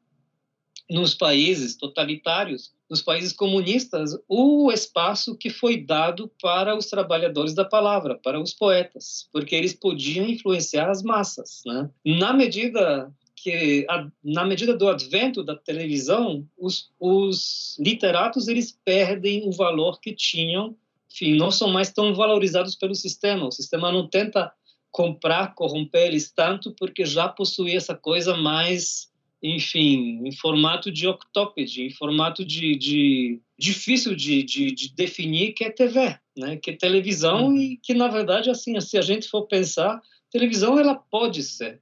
[0.90, 7.64] nos países totalitários, nos países comunistas, o espaço que foi dado para os trabalhadores da
[7.64, 11.62] palavra, para os poetas, porque eles podiam influenciar as massas.
[11.64, 11.88] Né?
[12.04, 13.86] Na medida que,
[14.22, 20.76] na medida do advento da televisão, os, os literatos eles perdem o valor que tinham,
[21.10, 23.46] enfim, não são mais tão valorizados pelo sistema.
[23.46, 24.52] O sistema não tenta
[24.92, 29.10] comprar, corromper eles tanto, porque já possui essa coisa mais
[29.42, 35.64] enfim, em formato de octópede, em formato de, de difícil de, de, de, definir que
[35.64, 36.56] é TV, né?
[36.56, 37.56] Que é televisão uhum.
[37.56, 41.80] e que na verdade assim, se a gente for pensar, televisão ela pode ser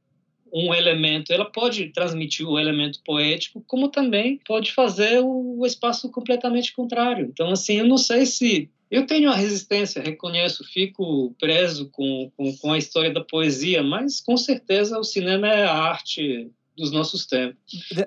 [0.52, 6.72] um elemento, ela pode transmitir o elemento poético, como também pode fazer o, espaço completamente
[6.72, 7.26] contrário.
[7.26, 12.56] Então assim, eu não sei se eu tenho a resistência, reconheço, fico preso com, com,
[12.56, 17.26] com, a história da poesia, mas com certeza o cinema é a arte dos nossos
[17.26, 17.58] tempos.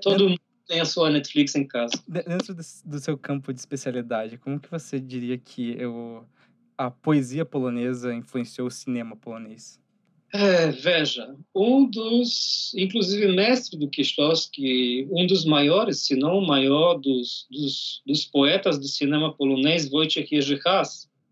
[0.01, 1.93] Todo mundo tem a sua Netflix em casa.
[2.07, 2.55] Dentro
[2.85, 6.25] do seu campo de especialidade, como que você diria que eu,
[6.77, 9.81] a poesia polonesa influenciou o cinema polonês?
[10.35, 16.95] É, veja, um dos, inclusive mestre do Kieślowski, um dos maiores, se não o maior
[16.95, 20.59] dos, dos, dos poetas do cinema polonês, Wojciech Jerzy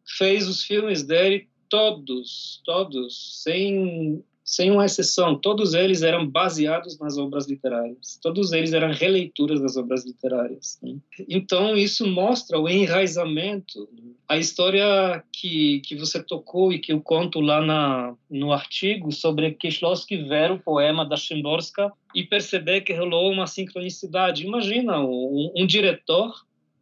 [0.05, 7.18] fez os filmes dele todos, todos, sem sem uma exceção, todos eles eram baseados nas
[7.18, 10.78] obras literárias, todos eles eram releituras das obras literárias.
[10.84, 10.97] Né?
[11.30, 13.88] Então, isso mostra o enraizamento,
[14.28, 19.54] a história que, que você tocou e que eu conto lá na, no artigo sobre
[19.54, 24.45] Kieślowski ver o poema da Szymborska e perceber que rolou uma sincronicidade.
[24.45, 26.34] Imagina um, um diretor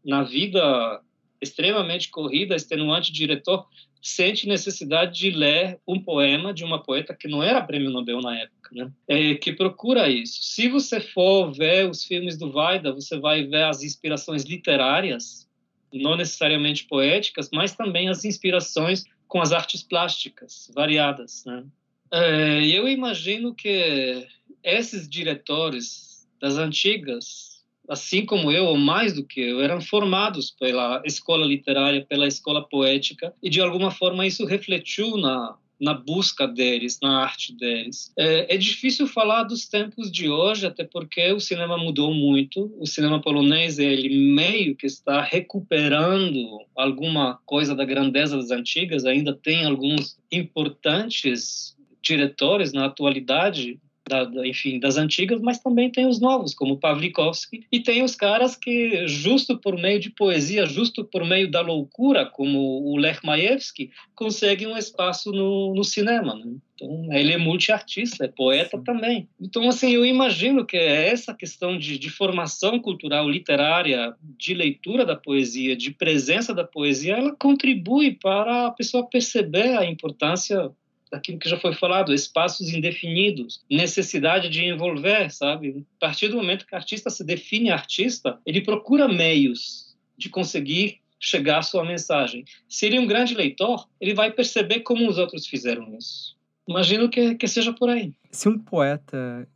[0.04, 1.02] na vida
[1.40, 3.68] extremamente corrida, extenuante diretor,
[4.02, 8.38] sente necessidade de ler um poema de uma poeta que não era prêmio Nobel na
[8.38, 8.92] época, né?
[9.08, 10.44] É, que procura isso.
[10.44, 15.50] Se você for ver os filmes do Vaida, você vai ver as inspirações literárias,
[15.94, 21.64] não necessariamente poéticas, mas também as inspirações com as artes plásticas variadas, né?
[22.12, 24.28] É, eu imagino que
[24.64, 27.49] esses diretores das antigas
[27.90, 32.62] assim como eu, ou mais do que eu, eram formados pela escola literária, pela escola
[32.62, 38.12] poética, e de alguma forma isso refletiu na, na busca deles, na arte deles.
[38.18, 42.72] É, é, difícil falar dos tempos de hoje, até porque o cinema mudou muito.
[42.78, 49.34] O cinema polonês, ele meio que está recuperando alguma coisa da grandeza das antigas, ainda
[49.34, 53.80] tem alguns importantes diretores na atualidade
[54.10, 58.16] da, da, enfim, das antigas, mas também tem os novos, como Pavlikovsky, e tem os
[58.16, 63.26] caras que, justo por meio de poesia, justo por meio da loucura, como o Lech
[63.26, 66.36] Majewski, conseguem um espaço no, no cinema.
[66.36, 66.56] Né?
[66.76, 68.84] Então, ele é multiartista, é poeta Sim.
[68.84, 69.30] também.
[69.40, 75.16] Então, assim, eu imagino que essa questão de, de formação cultural, literária, de leitura da
[75.16, 80.72] poesia, de presença da poesia, ela contribui para a pessoa perceber a importância
[81.12, 85.86] daquilo que já foi falado, espaços indefinidos, necessidade de envolver, sabe?
[85.98, 91.00] A partir do momento que o artista se define artista, ele procura meios de conseguir
[91.20, 92.46] chegar à sua mensagem.
[92.68, 96.38] Se ele é um grande leitor, ele vai perceber como os outros fizeram isso.
[96.68, 98.14] Imagino que, que seja por aí.
[98.32, 99.48] Se um poeta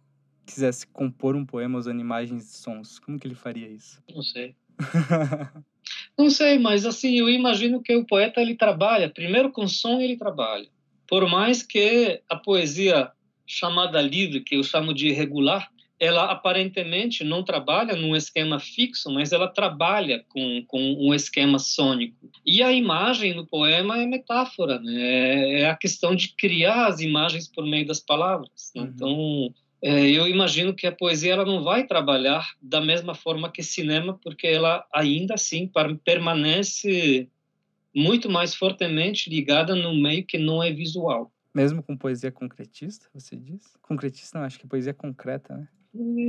[0.45, 4.01] quisesse compor um poema usando imagens e sons, como que ele faria isso?
[4.13, 4.55] Não sei.
[6.17, 10.15] Não sei, mas assim, eu imagino que o poeta ele trabalha, primeiro com som ele
[10.15, 10.67] trabalha.
[11.07, 13.11] Por mais que a poesia
[13.45, 19.31] chamada livre, que eu chamo de irregular, ela aparentemente não trabalha num esquema fixo, mas
[19.31, 22.29] ela trabalha com, com um esquema sônico.
[22.45, 25.61] E a imagem no poema é metáfora, né?
[25.61, 28.71] é a questão de criar as imagens por meio das palavras.
[28.75, 28.81] Né?
[28.81, 28.89] Uhum.
[28.89, 33.63] Então, é, eu imagino que a poesia ela não vai trabalhar da mesma forma que
[33.63, 35.69] cinema, porque ela ainda assim
[36.03, 37.29] permanece
[37.95, 41.31] muito mais fortemente ligada no meio que não é visual.
[41.53, 43.61] Mesmo com poesia concretista, você diz?
[43.81, 45.67] Concretista não, acho que poesia concreta, né?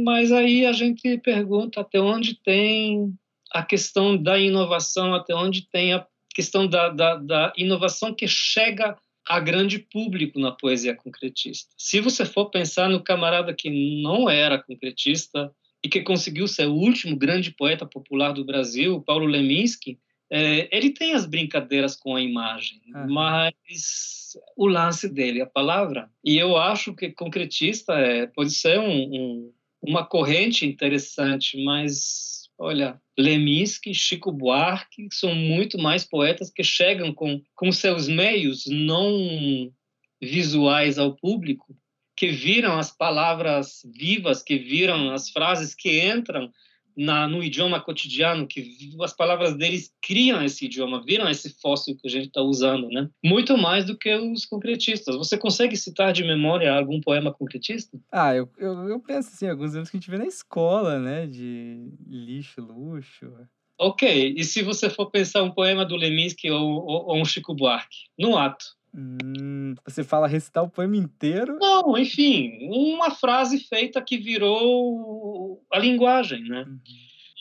[0.04, 3.14] Mas aí a gente pergunta até onde tem
[3.50, 8.98] a questão da inovação, até onde tem a questão da, da, da inovação que chega
[9.26, 11.70] a grande público na poesia concretista.
[11.78, 15.50] Se você for pensar no camarada que não era concretista
[15.82, 19.98] e que conseguiu ser o último grande poeta popular do Brasil, Paulo Leminski,
[20.34, 23.06] é, ele tem as brincadeiras com a imagem, ah.
[23.06, 26.10] mas o lance dele, a palavra.
[26.24, 33.00] E eu acho que concretista é, pode ser um, um, uma corrente interessante, mas olha,
[33.16, 39.72] Leminski, Chico Buarque, são muito mais poetas que chegam com, com seus meios não
[40.20, 41.76] visuais ao público,
[42.16, 46.50] que viram as palavras vivas, que viram as frases que entram
[46.96, 52.06] na, no idioma cotidiano, que as palavras deles criam esse idioma, viram esse fóssil que
[52.06, 53.08] a gente está usando, né?
[53.24, 55.16] Muito mais do que os concretistas.
[55.16, 57.98] Você consegue citar de memória algum poema concretista?
[58.12, 61.26] Ah, eu, eu, eu penso assim, alguns anos que a gente vê na escola, né?
[61.26, 63.32] De lixo, luxo.
[63.78, 67.54] Ok, e se você for pensar um poema do Leminski ou, ou, ou um Chico
[67.54, 68.04] Buarque?
[68.16, 68.64] No ato.
[68.96, 71.58] Hum, você fala recitar o poema inteiro?
[71.60, 76.62] Não, enfim, uma frase feita que virou a linguagem, né?
[76.62, 76.78] Uhum.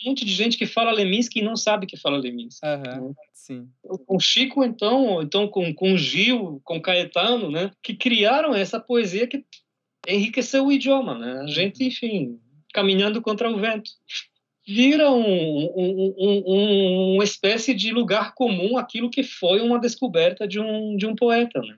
[0.06, 2.66] Um monte de gente que fala Leminski e não sabe que fala Leminski.
[2.66, 3.14] Uhum, né?
[3.34, 3.70] sim.
[4.06, 7.72] Com Chico, então, então com, com Gil, com Caetano, né?
[7.84, 9.45] Que criaram essa poesia que
[10.08, 11.41] enriqueceu o idioma, né?
[11.43, 11.88] A gente, uhum.
[11.88, 12.39] enfim,
[12.74, 13.91] caminhando contra o vento
[14.66, 16.14] vira um, um,
[16.47, 21.16] um, uma espécie de lugar comum aquilo que foi uma descoberta de um, de um
[21.16, 21.59] poeta.
[21.61, 21.76] Né?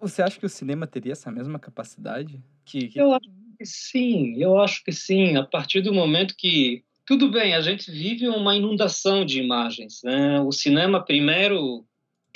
[0.00, 2.40] Você acha que o cinema teria essa mesma capacidade?
[2.64, 3.00] Que, que...
[3.00, 5.36] Eu acho que sim, eu acho que sim.
[5.36, 6.82] A partir do momento que.
[7.06, 10.00] Tudo bem, a gente vive uma inundação de imagens.
[10.02, 10.40] Né?
[10.40, 11.84] O cinema, primeiro,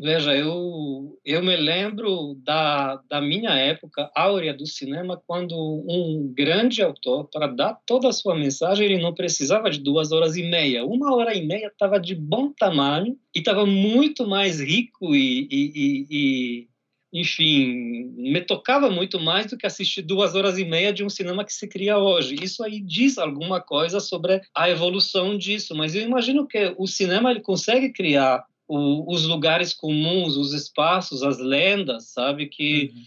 [0.00, 6.80] Veja, eu, eu me lembro da, da minha época áurea do cinema, quando um grande
[6.80, 10.84] autor, para dar toda a sua mensagem, ele não precisava de duas horas e meia.
[10.84, 15.72] Uma hora e meia estava de bom tamanho e estava muito mais rico e, e,
[15.74, 16.68] e, e,
[17.12, 21.44] enfim, me tocava muito mais do que assistir duas horas e meia de um cinema
[21.44, 22.36] que se cria hoje.
[22.40, 27.32] Isso aí diz alguma coisa sobre a evolução disso, mas eu imagino que o cinema
[27.32, 32.46] ele consegue criar o, os lugares comuns, os espaços, as lendas, sabe?
[32.46, 33.02] Que, uhum.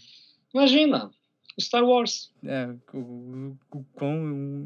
[0.54, 1.10] imagina,
[1.58, 2.32] Star Wars.
[2.44, 4.16] É, o, o, quão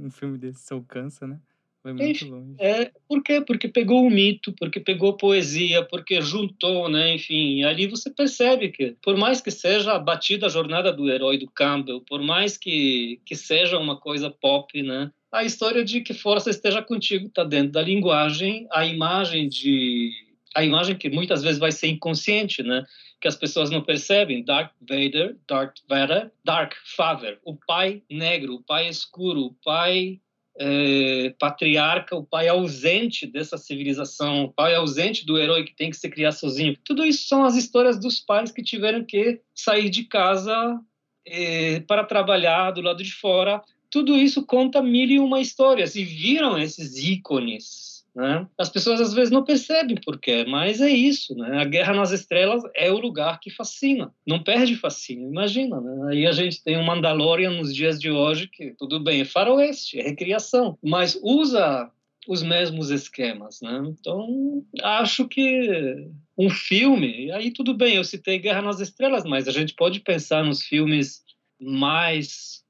[0.04, 1.38] um filme desse se alcança, né?
[1.84, 2.54] Vai muito é, longe.
[2.58, 3.40] É, por quê?
[3.40, 7.14] Porque pegou o mito, porque pegou poesia, porque juntou, né?
[7.14, 11.48] Enfim, ali você percebe que, por mais que seja a batida jornada do herói do
[11.48, 15.12] Campbell, por mais que, que seja uma coisa pop, né?
[15.30, 20.10] A história de que força esteja contigo está dentro da linguagem, a imagem de
[20.56, 22.84] a imagem que muitas vezes vai ser inconsciente, né?
[23.20, 24.42] Que as pessoas não percebem.
[24.42, 30.18] Dark Vader, Dark Vader, Dark Father, o pai negro, o pai escuro, o pai
[30.58, 35.96] é, patriarca, o pai ausente dessa civilização, o pai ausente do herói que tem que
[35.96, 36.74] se criar sozinho.
[36.82, 40.80] Tudo isso são as histórias dos pais que tiveram que sair de casa
[41.26, 43.62] é, para trabalhar do lado de fora.
[43.90, 48.46] Tudo isso conta mil e uma histórias e viram esses ícones né?
[48.56, 51.34] As pessoas às vezes não percebem por quê, mas é isso.
[51.34, 51.60] Né?
[51.60, 55.78] A Guerra nas Estrelas é o lugar que fascina, não perde fascínio, imagina.
[55.78, 56.08] Né?
[56.10, 60.00] Aí a gente tem o Mandalorian nos dias de hoje, que tudo bem, é faroeste,
[60.00, 61.90] é recriação, mas usa
[62.26, 63.60] os mesmos esquemas.
[63.60, 63.82] Né?
[63.86, 66.08] Então, acho que
[66.38, 70.42] um filme, aí tudo bem, eu citei Guerra nas Estrelas, mas a gente pode pensar
[70.42, 71.22] nos filmes
[71.60, 72.64] mais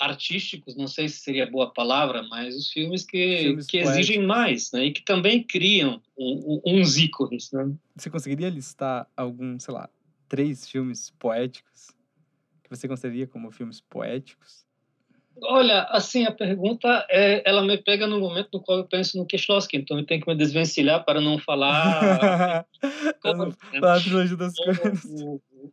[0.00, 4.70] artísticos, não sei se seria boa palavra, mas os filmes que, filmes que exigem mais,
[4.72, 4.86] né?
[4.86, 7.70] E que também criam um, um, uns ícones, né?
[7.96, 9.88] Você conseguiria listar algum, sei lá,
[10.28, 11.90] três filmes poéticos
[12.62, 14.67] que você consideraria como filmes poéticos?
[15.42, 19.26] Olha, assim, a pergunta, é, ela me pega no momento no qual eu penso no
[19.26, 22.66] Kieślowski, então eu tenho que me desvencilhar para não falar...
[23.20, 23.54] como.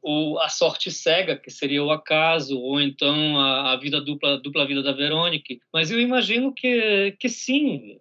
[0.02, 4.40] O, o, a sorte cega, que seria o acaso, ou então a, a vida dupla,
[4.40, 5.56] dupla vida da Verônica.
[5.74, 8.00] Mas eu imagino que, que sim.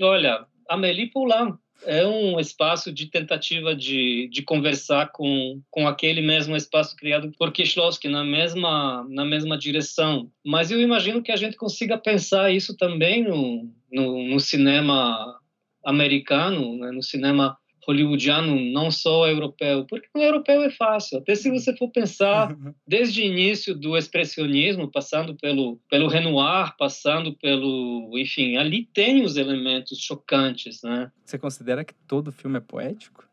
[0.00, 6.56] Olha, Amélie Poulain é um espaço de tentativa de, de conversar com, com aquele mesmo
[6.56, 10.30] espaço criado por Kieślowski na mesma na mesma direção.
[10.44, 15.38] Mas eu imagino que a gente consiga pensar isso também no, no, no cinema
[15.84, 17.56] americano, né, no cinema
[17.86, 21.18] hollywoodiano, não só europeu, porque o europeu é fácil.
[21.18, 22.56] Até se você for pensar
[22.86, 29.36] desde o início do expressionismo, passando pelo pelo Renoir, passando pelo, enfim, ali tem os
[29.36, 31.10] elementos chocantes, né?
[31.24, 33.24] Você considera que todo filme é poético?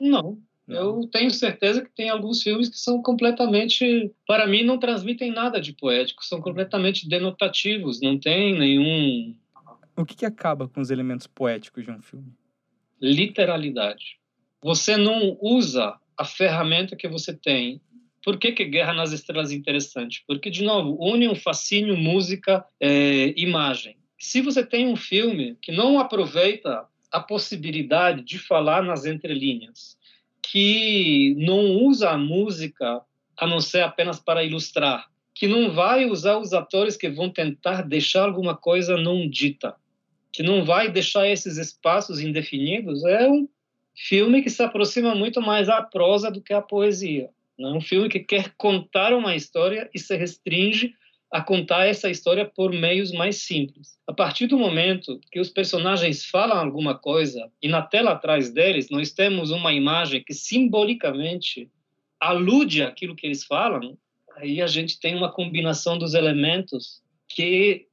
[0.00, 0.38] Não.
[0.66, 0.76] Não.
[0.76, 5.60] Eu tenho certeza que tem alguns filmes que são completamente, para mim, não transmitem nada
[5.60, 9.36] de poético, são completamente denotativos, não tem nenhum.
[9.94, 12.32] O que, que acaba com os elementos poéticos de um filme?
[13.04, 14.16] Literalidade.
[14.62, 17.80] Você não usa a ferramenta que você tem.
[18.24, 20.24] Por que, que Guerra nas Estrelas é interessante?
[20.26, 23.96] Porque, de novo, une um fascínio, música, é, imagem.
[24.18, 29.98] Se você tem um filme que não aproveita a possibilidade de falar nas entrelinhas,
[30.42, 33.02] que não usa a música
[33.36, 37.82] a não ser apenas para ilustrar, que não vai usar os atores que vão tentar
[37.82, 39.74] deixar alguma coisa não dita,
[40.34, 43.48] que não vai deixar esses espaços indefinidos, é um
[43.94, 47.30] filme que se aproxima muito mais à prosa do que à poesia.
[47.56, 50.92] É um filme que quer contar uma história e se restringe
[51.30, 53.96] a contar essa história por meios mais simples.
[54.08, 58.90] A partir do momento que os personagens falam alguma coisa e na tela atrás deles
[58.90, 61.70] nós temos uma imagem que simbolicamente
[62.18, 63.96] alude àquilo que eles falam,
[64.36, 67.86] aí a gente tem uma combinação dos elementos que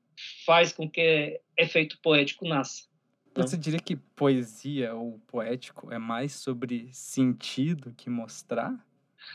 [0.46, 2.84] faz com que efeito poético nasça.
[3.36, 3.44] Né?
[3.44, 8.74] Você diria que poesia ou poético é mais sobre sentido que mostrar?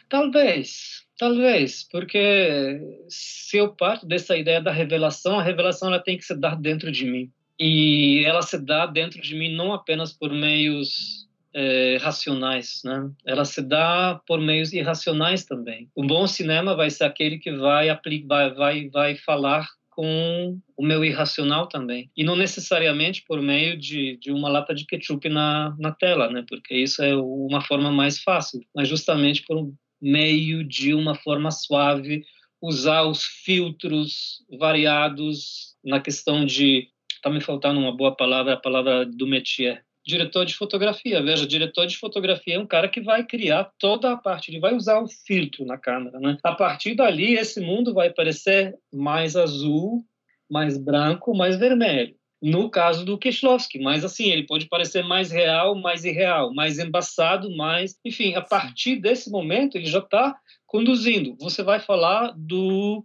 [0.08, 6.24] Talvez, talvez, porque se eu parto dessa ideia da revelação, a revelação ela tem que
[6.24, 7.30] se dar dentro de mim.
[7.58, 13.10] E ela se dá dentro de mim não apenas por meios é, racionais, né?
[13.24, 15.88] Ela se dá por meios irracionais também.
[15.94, 19.66] O bom cinema vai ser aquele que vai aplicar, vai, vai, vai falar
[19.96, 22.10] com o meu irracional também.
[22.14, 26.44] E não necessariamente por meio de, de uma lata de ketchup na, na tela, né?
[26.46, 32.22] Porque isso é uma forma mais fácil, mas justamente por meio de uma forma suave,
[32.60, 36.88] usar os filtros variados na questão de.
[37.10, 41.22] Está me faltando uma boa palavra, a palavra do métier diretor de fotografia.
[41.22, 44.74] Veja, diretor de fotografia é um cara que vai criar toda a parte, ele vai
[44.74, 46.38] usar um filtro na câmera, né?
[46.44, 50.04] A partir dali, esse mundo vai parecer mais azul,
[50.48, 52.14] mais branco, mais vermelho.
[52.40, 57.54] No caso do Kieślowski, mas assim, ele pode parecer mais real, mais irreal, mais embaçado,
[57.56, 57.98] mais...
[58.04, 60.36] Enfim, a partir desse momento, ele já está
[60.66, 61.34] conduzindo.
[61.40, 63.04] Você vai falar do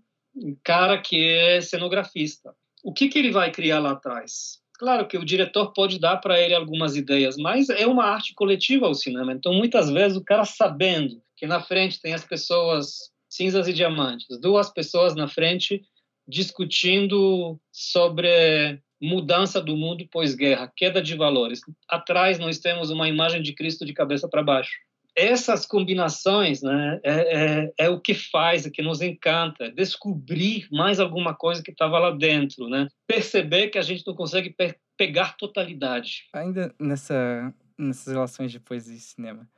[0.64, 2.54] cara que é cenografista.
[2.84, 4.62] O que, que ele vai criar lá atrás?
[4.82, 8.88] Claro que o diretor pode dar para ele algumas ideias, mas é uma arte coletiva
[8.88, 9.32] o cinema.
[9.32, 14.42] Então, muitas vezes, o cara sabendo que na frente tem as pessoas cinzas e diamantes,
[14.42, 15.84] duas pessoas na frente
[16.28, 21.62] discutindo sobre mudança do mundo pós-guerra, queda de valores.
[21.88, 24.74] Atrás nós temos uma imagem de Cristo de cabeça para baixo
[25.16, 31.00] essas combinações né, é, é, é, o que faz, é que nos encanta, descobrir mais
[31.00, 32.88] alguma coisa que estava lá dentro, né?
[33.06, 36.28] perceber que a gente não consegue pe pegar totalidade.
[36.32, 39.50] Ainda nessa, nessas relações de poesia e cinema,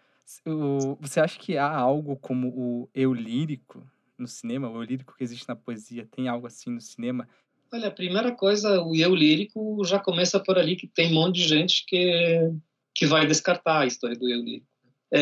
[0.47, 3.85] o, você acha que há algo como o eu lírico
[4.17, 7.27] no cinema, o eu lírico que existe na poesia, tem algo assim no cinema?
[7.73, 11.37] Olha, a primeira coisa, o eu lírico já começa por ali, que tem um monte
[11.37, 12.51] de gente que,
[12.95, 14.72] que vai descartar a história do eu lírico.
[15.13, 15.19] É,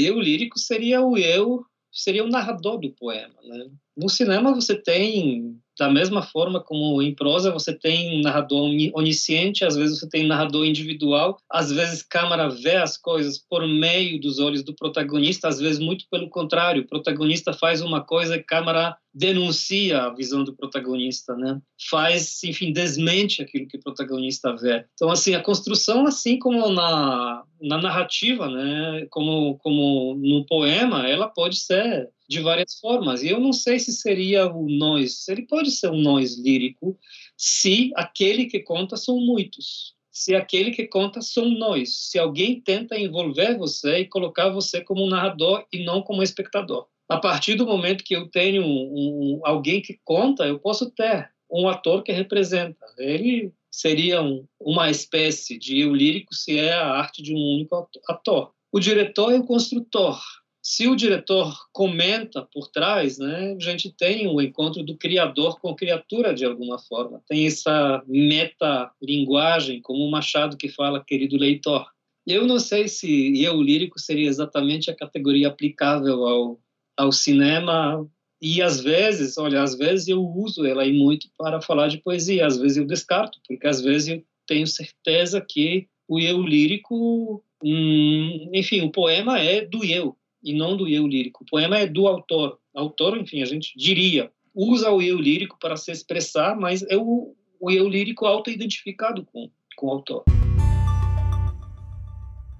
[0.00, 3.34] eu lírico seria o eu, seria o narrador do poema.
[3.44, 3.70] Né?
[3.96, 9.64] No cinema você tem da mesma forma como em prosa você tem um narrador onisciente,
[9.64, 14.20] às vezes você tem um narrador individual, às vezes câmara vê as coisas por meio
[14.20, 18.42] dos olhos do protagonista, às vezes muito pelo contrário, o protagonista faz uma coisa e
[18.42, 21.60] câmara denuncia a visão do protagonista, né?
[21.90, 24.84] Faz, enfim, desmente aquilo que o protagonista vê.
[24.94, 29.06] Então, assim, a construção, assim como na, na narrativa, né?
[29.10, 33.22] Como, como no poema, ela pode ser de várias formas.
[33.22, 35.26] E eu não sei se seria o nós.
[35.28, 36.98] Ele pode ser um nós lírico
[37.36, 39.96] se aquele que conta são muitos.
[40.10, 42.10] Se aquele que conta são nós.
[42.10, 46.22] Se alguém tenta envolver você e colocar você como um narrador e não como um
[46.22, 46.86] espectador.
[47.08, 51.30] A partir do momento que eu tenho um, um, alguém que conta, eu posso ter
[51.50, 52.84] um ator que representa.
[52.98, 57.88] Ele seria um, uma espécie de eu lírico se é a arte de um único
[58.06, 58.52] ator.
[58.70, 60.20] O diretor é o construtor
[60.68, 65.58] se o diretor comenta por trás, né, a gente tem o um encontro do criador
[65.58, 67.22] com criatura de alguma forma.
[67.26, 71.86] Tem essa metalinguagem, como o Machado que fala, querido leitor.
[72.26, 76.60] Eu não sei se eu lírico seria exatamente a categoria aplicável ao,
[76.98, 78.06] ao cinema
[78.38, 82.46] e às vezes, olha, às vezes eu uso ela aí muito para falar de poesia,
[82.46, 88.50] às vezes eu descarto, porque às vezes eu tenho certeza que o eu lírico hum,
[88.52, 91.44] enfim, o poema é do eu e não do eu lírico.
[91.44, 92.58] O poema é do autor.
[92.74, 97.34] Autor, enfim, a gente diria, usa o eu lírico para se expressar, mas é o,
[97.60, 100.24] o eu lírico auto-identificado com, com o autor.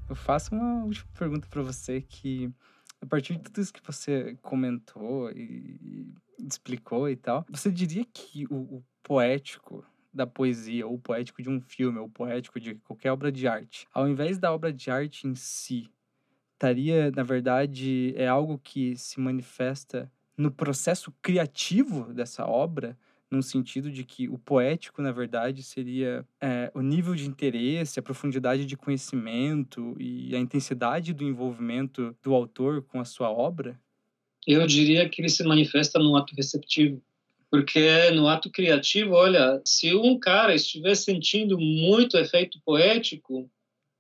[0.09, 2.51] Eu faço uma última pergunta para você que
[3.01, 6.09] a partir de tudo isso que você comentou e
[6.39, 11.49] explicou e tal, você diria que o, o poético da poesia, ou o poético de
[11.49, 14.91] um filme, ou o poético de qualquer obra de arte, ao invés da obra de
[14.91, 15.89] arte em si,
[16.59, 22.99] estaria, na verdade, é algo que se manifesta no processo criativo dessa obra,
[23.31, 28.03] no sentido de que o poético, na verdade, seria é, o nível de interesse, a
[28.03, 33.79] profundidade de conhecimento e a intensidade do envolvimento do autor com a sua obra?
[34.47, 37.01] Eu diria que ele se manifesta no ato receptivo.
[37.51, 43.49] Porque no ato criativo, olha, se um cara estiver sentindo muito efeito poético,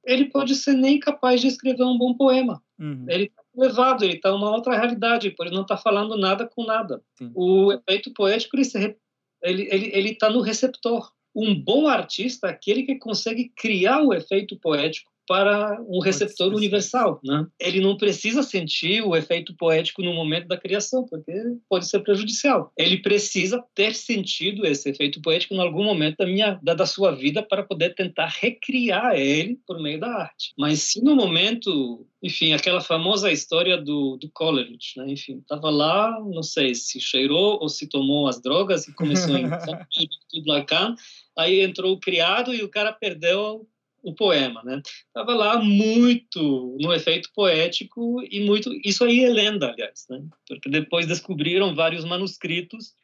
[0.09, 2.63] ele pode ser nem capaz de escrever um bom poema.
[2.79, 3.05] Uhum.
[3.09, 7.03] Ele está levado, ele está uma outra realidade, ele não está falando nada com nada.
[7.19, 7.31] Sim.
[7.35, 11.13] O efeito poético ele está no receptor.
[11.35, 17.21] Um bom artista é aquele que consegue criar o efeito poético para um receptor universal.
[17.23, 17.47] Né?
[17.61, 21.33] Ele não precisa sentir o efeito poético no momento da criação, porque
[21.69, 22.73] pode ser prejudicial.
[22.77, 27.15] Ele precisa ter sentido esse efeito poético em algum momento da, minha, da, da sua
[27.15, 30.55] vida para poder tentar recriar ele por meio da arte.
[30.59, 35.13] Mas se no momento enfim, aquela famosa história do, do Coleridge, né?
[35.13, 39.39] Enfim, estava lá, não sei se cheirou ou se tomou as drogas e começou a
[40.29, 40.95] tudo lá cá.
[41.37, 43.69] Aí entrou o criado e o cara perdeu
[44.03, 44.81] o poema, né?
[45.13, 50.23] Tava lá muito no efeito poético e muito isso aí é lenda, aliás, né?
[50.47, 52.95] Porque depois descobriram vários manuscritos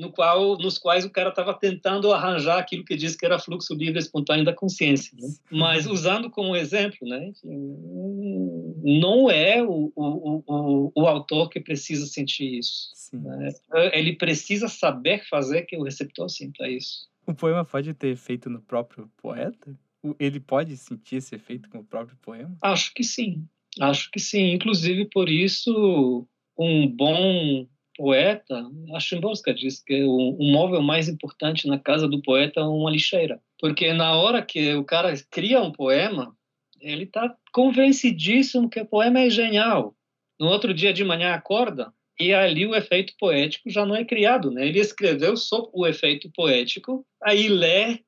[0.00, 3.74] no qual nos quais o cara estava tentando arranjar aquilo que diz que era fluxo
[3.74, 5.28] livre espontâneo da consciência, né?
[5.50, 7.30] Mas usando como exemplo, né?
[8.82, 12.88] Não é o, o, o, o autor que precisa sentir isso.
[13.12, 13.48] Né?
[13.92, 17.10] Ele precisa saber fazer que o receptor sinta isso.
[17.26, 19.78] O poema pode ter efeito no próprio poeta?
[20.18, 22.56] Ele pode sentir esse efeito com o próprio poema?
[22.62, 23.46] Acho que sim.
[23.80, 24.52] Acho que sim.
[24.52, 26.26] Inclusive, por isso,
[26.58, 32.22] um bom poeta, a Chimborska diz que o, o móvel mais importante na casa do
[32.22, 33.40] poeta é uma lixeira.
[33.58, 36.34] Porque na hora que o cara cria um poema,
[36.80, 39.94] ele está convencidíssimo que o poema é genial.
[40.38, 44.50] No outro dia de manhã acorda e ali o efeito poético já não é criado,
[44.50, 44.66] né?
[44.66, 48.00] Ele escreveu só o efeito poético, aí lê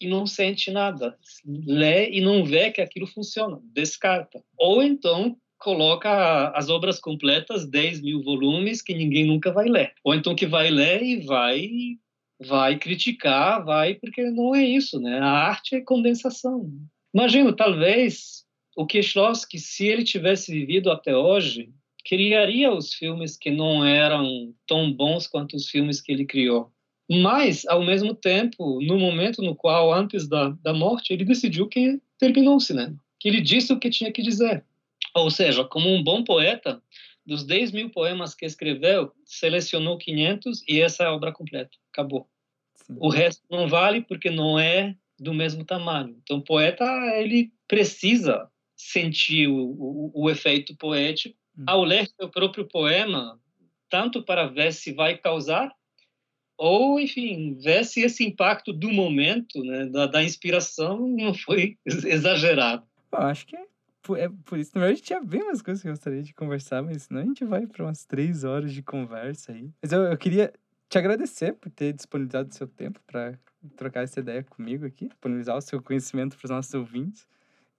[0.00, 1.16] e não sente nada.
[1.44, 4.42] Lê e não vê que aquilo funciona, descarta.
[4.58, 9.94] Ou então coloca as obras completas, 10 mil volumes, que ninguém nunca vai ler.
[10.04, 11.68] Ou então que vai ler e vai
[12.46, 15.18] vai criticar, vai, porque não é isso, né?
[15.18, 16.70] A arte é condensação.
[17.14, 18.44] Imagino, talvez,
[18.76, 21.72] o Kieślowski, se ele tivesse vivido até hoje,
[22.04, 26.73] criaria os filmes que não eram tão bons quanto os filmes que ele criou.
[27.10, 32.00] Mas, ao mesmo tempo, no momento no qual, antes da, da morte, ele decidiu que
[32.18, 34.64] terminou o cinema, que ele disse o que tinha que dizer.
[35.14, 36.82] Ou seja, como um bom poeta,
[37.26, 41.76] dos 10 mil poemas que escreveu, selecionou 500 e essa é a obra completa.
[41.92, 42.28] Acabou.
[42.74, 42.96] Sim.
[42.98, 46.18] O resto não vale porque não é do mesmo tamanho.
[46.22, 46.84] Então, o poeta,
[47.16, 51.64] ele precisa sentir o, o, o efeito poético hum.
[51.66, 53.38] ao ler seu próprio poema,
[53.88, 55.72] tanto para ver se vai causar
[56.56, 62.84] ou, enfim, ver se esse impacto do momento, né, da, da inspiração, não foi exagerado.
[63.12, 63.64] Eu acho que é
[64.02, 64.72] por, é por isso.
[64.74, 67.44] Na verdade, tinha bem umas coisas que eu gostaria de conversar, mas senão a gente
[67.44, 69.70] vai para umas três horas de conversa aí.
[69.82, 70.52] Mas eu, eu queria
[70.88, 73.38] te agradecer por ter disponibilizado seu tempo para
[73.76, 77.26] trocar essa ideia comigo aqui, disponibilizar o seu conhecimento para os nossos ouvintes.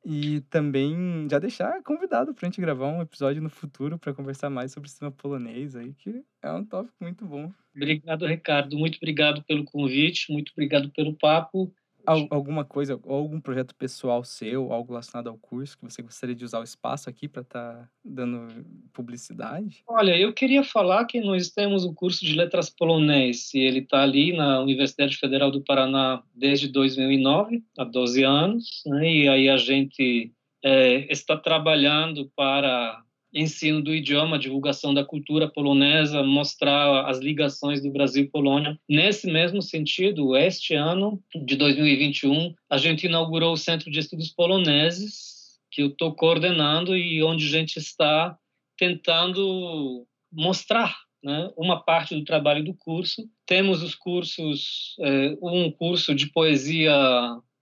[0.06, 4.52] E também já deixar convidado para a gente gravar um episódio no futuro para conversar
[4.52, 7.52] mais sobre o cinema polonês aí, que é um tópico muito bom.
[7.76, 8.78] Obrigado, Ricardo.
[8.78, 11.74] Muito obrigado pelo convite, muito obrigado pelo papo
[12.06, 16.46] alguma coisa, ou algum projeto pessoal seu, algo relacionado ao curso, que você gostaria de
[16.46, 19.84] usar o espaço aqui para estar tá dando publicidade?
[19.88, 24.02] Olha, eu queria falar que nós temos o curso de letras polonês, e ele está
[24.02, 29.12] ali na Universidade Federal do Paraná desde 2009, há 12 anos, né?
[29.12, 30.32] e aí a gente
[30.64, 33.02] é, está trabalhando para
[33.36, 38.80] ensino do idioma, divulgação da cultura polonesa, mostrar as ligações do Brasil e Polônia.
[38.88, 45.60] Nesse mesmo sentido, este ano de 2021, a gente inaugurou o Centro de Estudos Poloneses,
[45.70, 48.38] que eu estou coordenando e onde a gente está
[48.78, 53.28] tentando mostrar né, uma parte do trabalho do curso.
[53.46, 56.94] Temos os cursos, é, um curso de poesia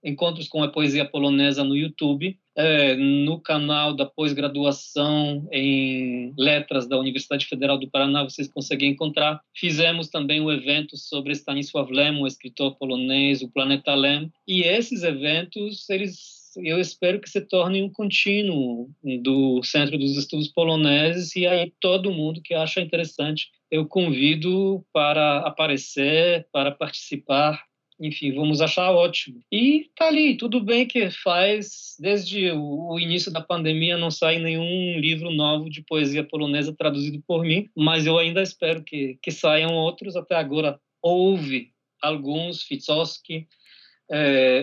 [0.04, 6.98] Encontros com a Poesia Polonesa no YouTube, é, no canal da pós-graduação em Letras da
[6.98, 9.40] Universidade Federal do Paraná, vocês conseguem encontrar.
[9.56, 15.02] Fizemos também um evento sobre Stanisław Lem, o escritor polonês, o Planeta Lem, e esses
[15.02, 18.88] eventos, eles eu espero que se tornem um contínuo
[19.22, 21.34] do Centro dos Estudos Poloneses.
[21.34, 27.64] E aí todo mundo que acha interessante eu convido para aparecer, para participar
[27.98, 29.40] enfim, vamos achar ótimo.
[29.50, 34.98] E tá ali, tudo bem que faz, desde o início da pandemia não sai nenhum
[34.98, 39.74] livro novo de poesia polonesa traduzido por mim, mas eu ainda espero que, que saiam
[39.74, 40.16] outros.
[40.16, 41.72] Até agora houve
[42.02, 43.46] alguns, Fitzowski,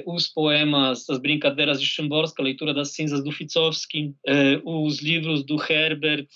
[0.06, 5.56] os poemas As Brincadeiras de Szymborska, leitura das cinzas do Fitzowski, é, os livros do
[5.62, 6.28] Herbert,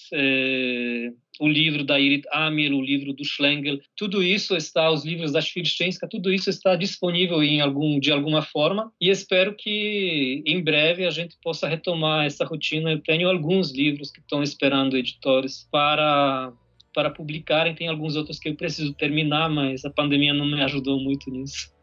[1.40, 5.42] o livro da Irit Amir, o livro do Schlengel, tudo isso está, os livros da
[5.42, 11.06] Schwirstenska, tudo isso está disponível em algum, de alguma forma e espero que em breve
[11.06, 12.92] a gente possa retomar essa rotina.
[12.92, 16.54] Eu tenho alguns livros que estão esperando editores para
[16.94, 20.98] para publicarem, tem alguns outros que eu preciso terminar, mas a pandemia não me ajudou
[20.98, 21.75] muito nisso.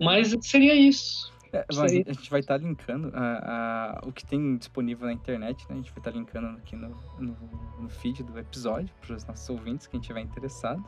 [0.00, 1.32] Mas seria isso.
[1.52, 5.12] É, vai, a gente vai estar tá linkando a, a, o que tem disponível na
[5.12, 5.74] internet, né?
[5.74, 7.36] A gente vai estar tá linkando aqui no, no,
[7.78, 10.84] no feed do episódio para os nossos ouvintes, quem estiver interessado.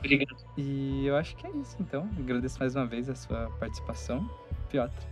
[0.00, 0.36] Obrigado.
[0.58, 2.08] E eu acho que é isso, então.
[2.18, 4.28] Agradeço mais uma vez a sua participação,
[4.68, 5.02] Piotr.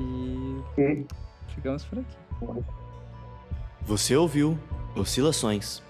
[0.00, 1.06] E Sim.
[1.48, 2.16] ficamos por aqui.
[3.82, 4.58] Você ouviu
[4.96, 5.82] Oscilações,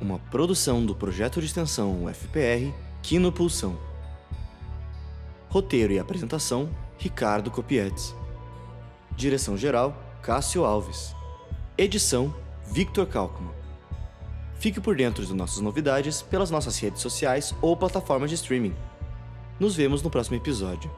[0.00, 3.91] uma produção do projeto de extensão UFPR Quino Pulsão.
[5.52, 8.16] Roteiro e apresentação: Ricardo Copietes.
[9.14, 11.14] Direção-geral: Cássio Alves.
[11.76, 12.34] Edição:
[12.72, 13.52] Victor Kalkman.
[14.54, 18.74] Fique por dentro de nossas novidades pelas nossas redes sociais ou plataformas de streaming.
[19.60, 20.90] Nos vemos no próximo episódio.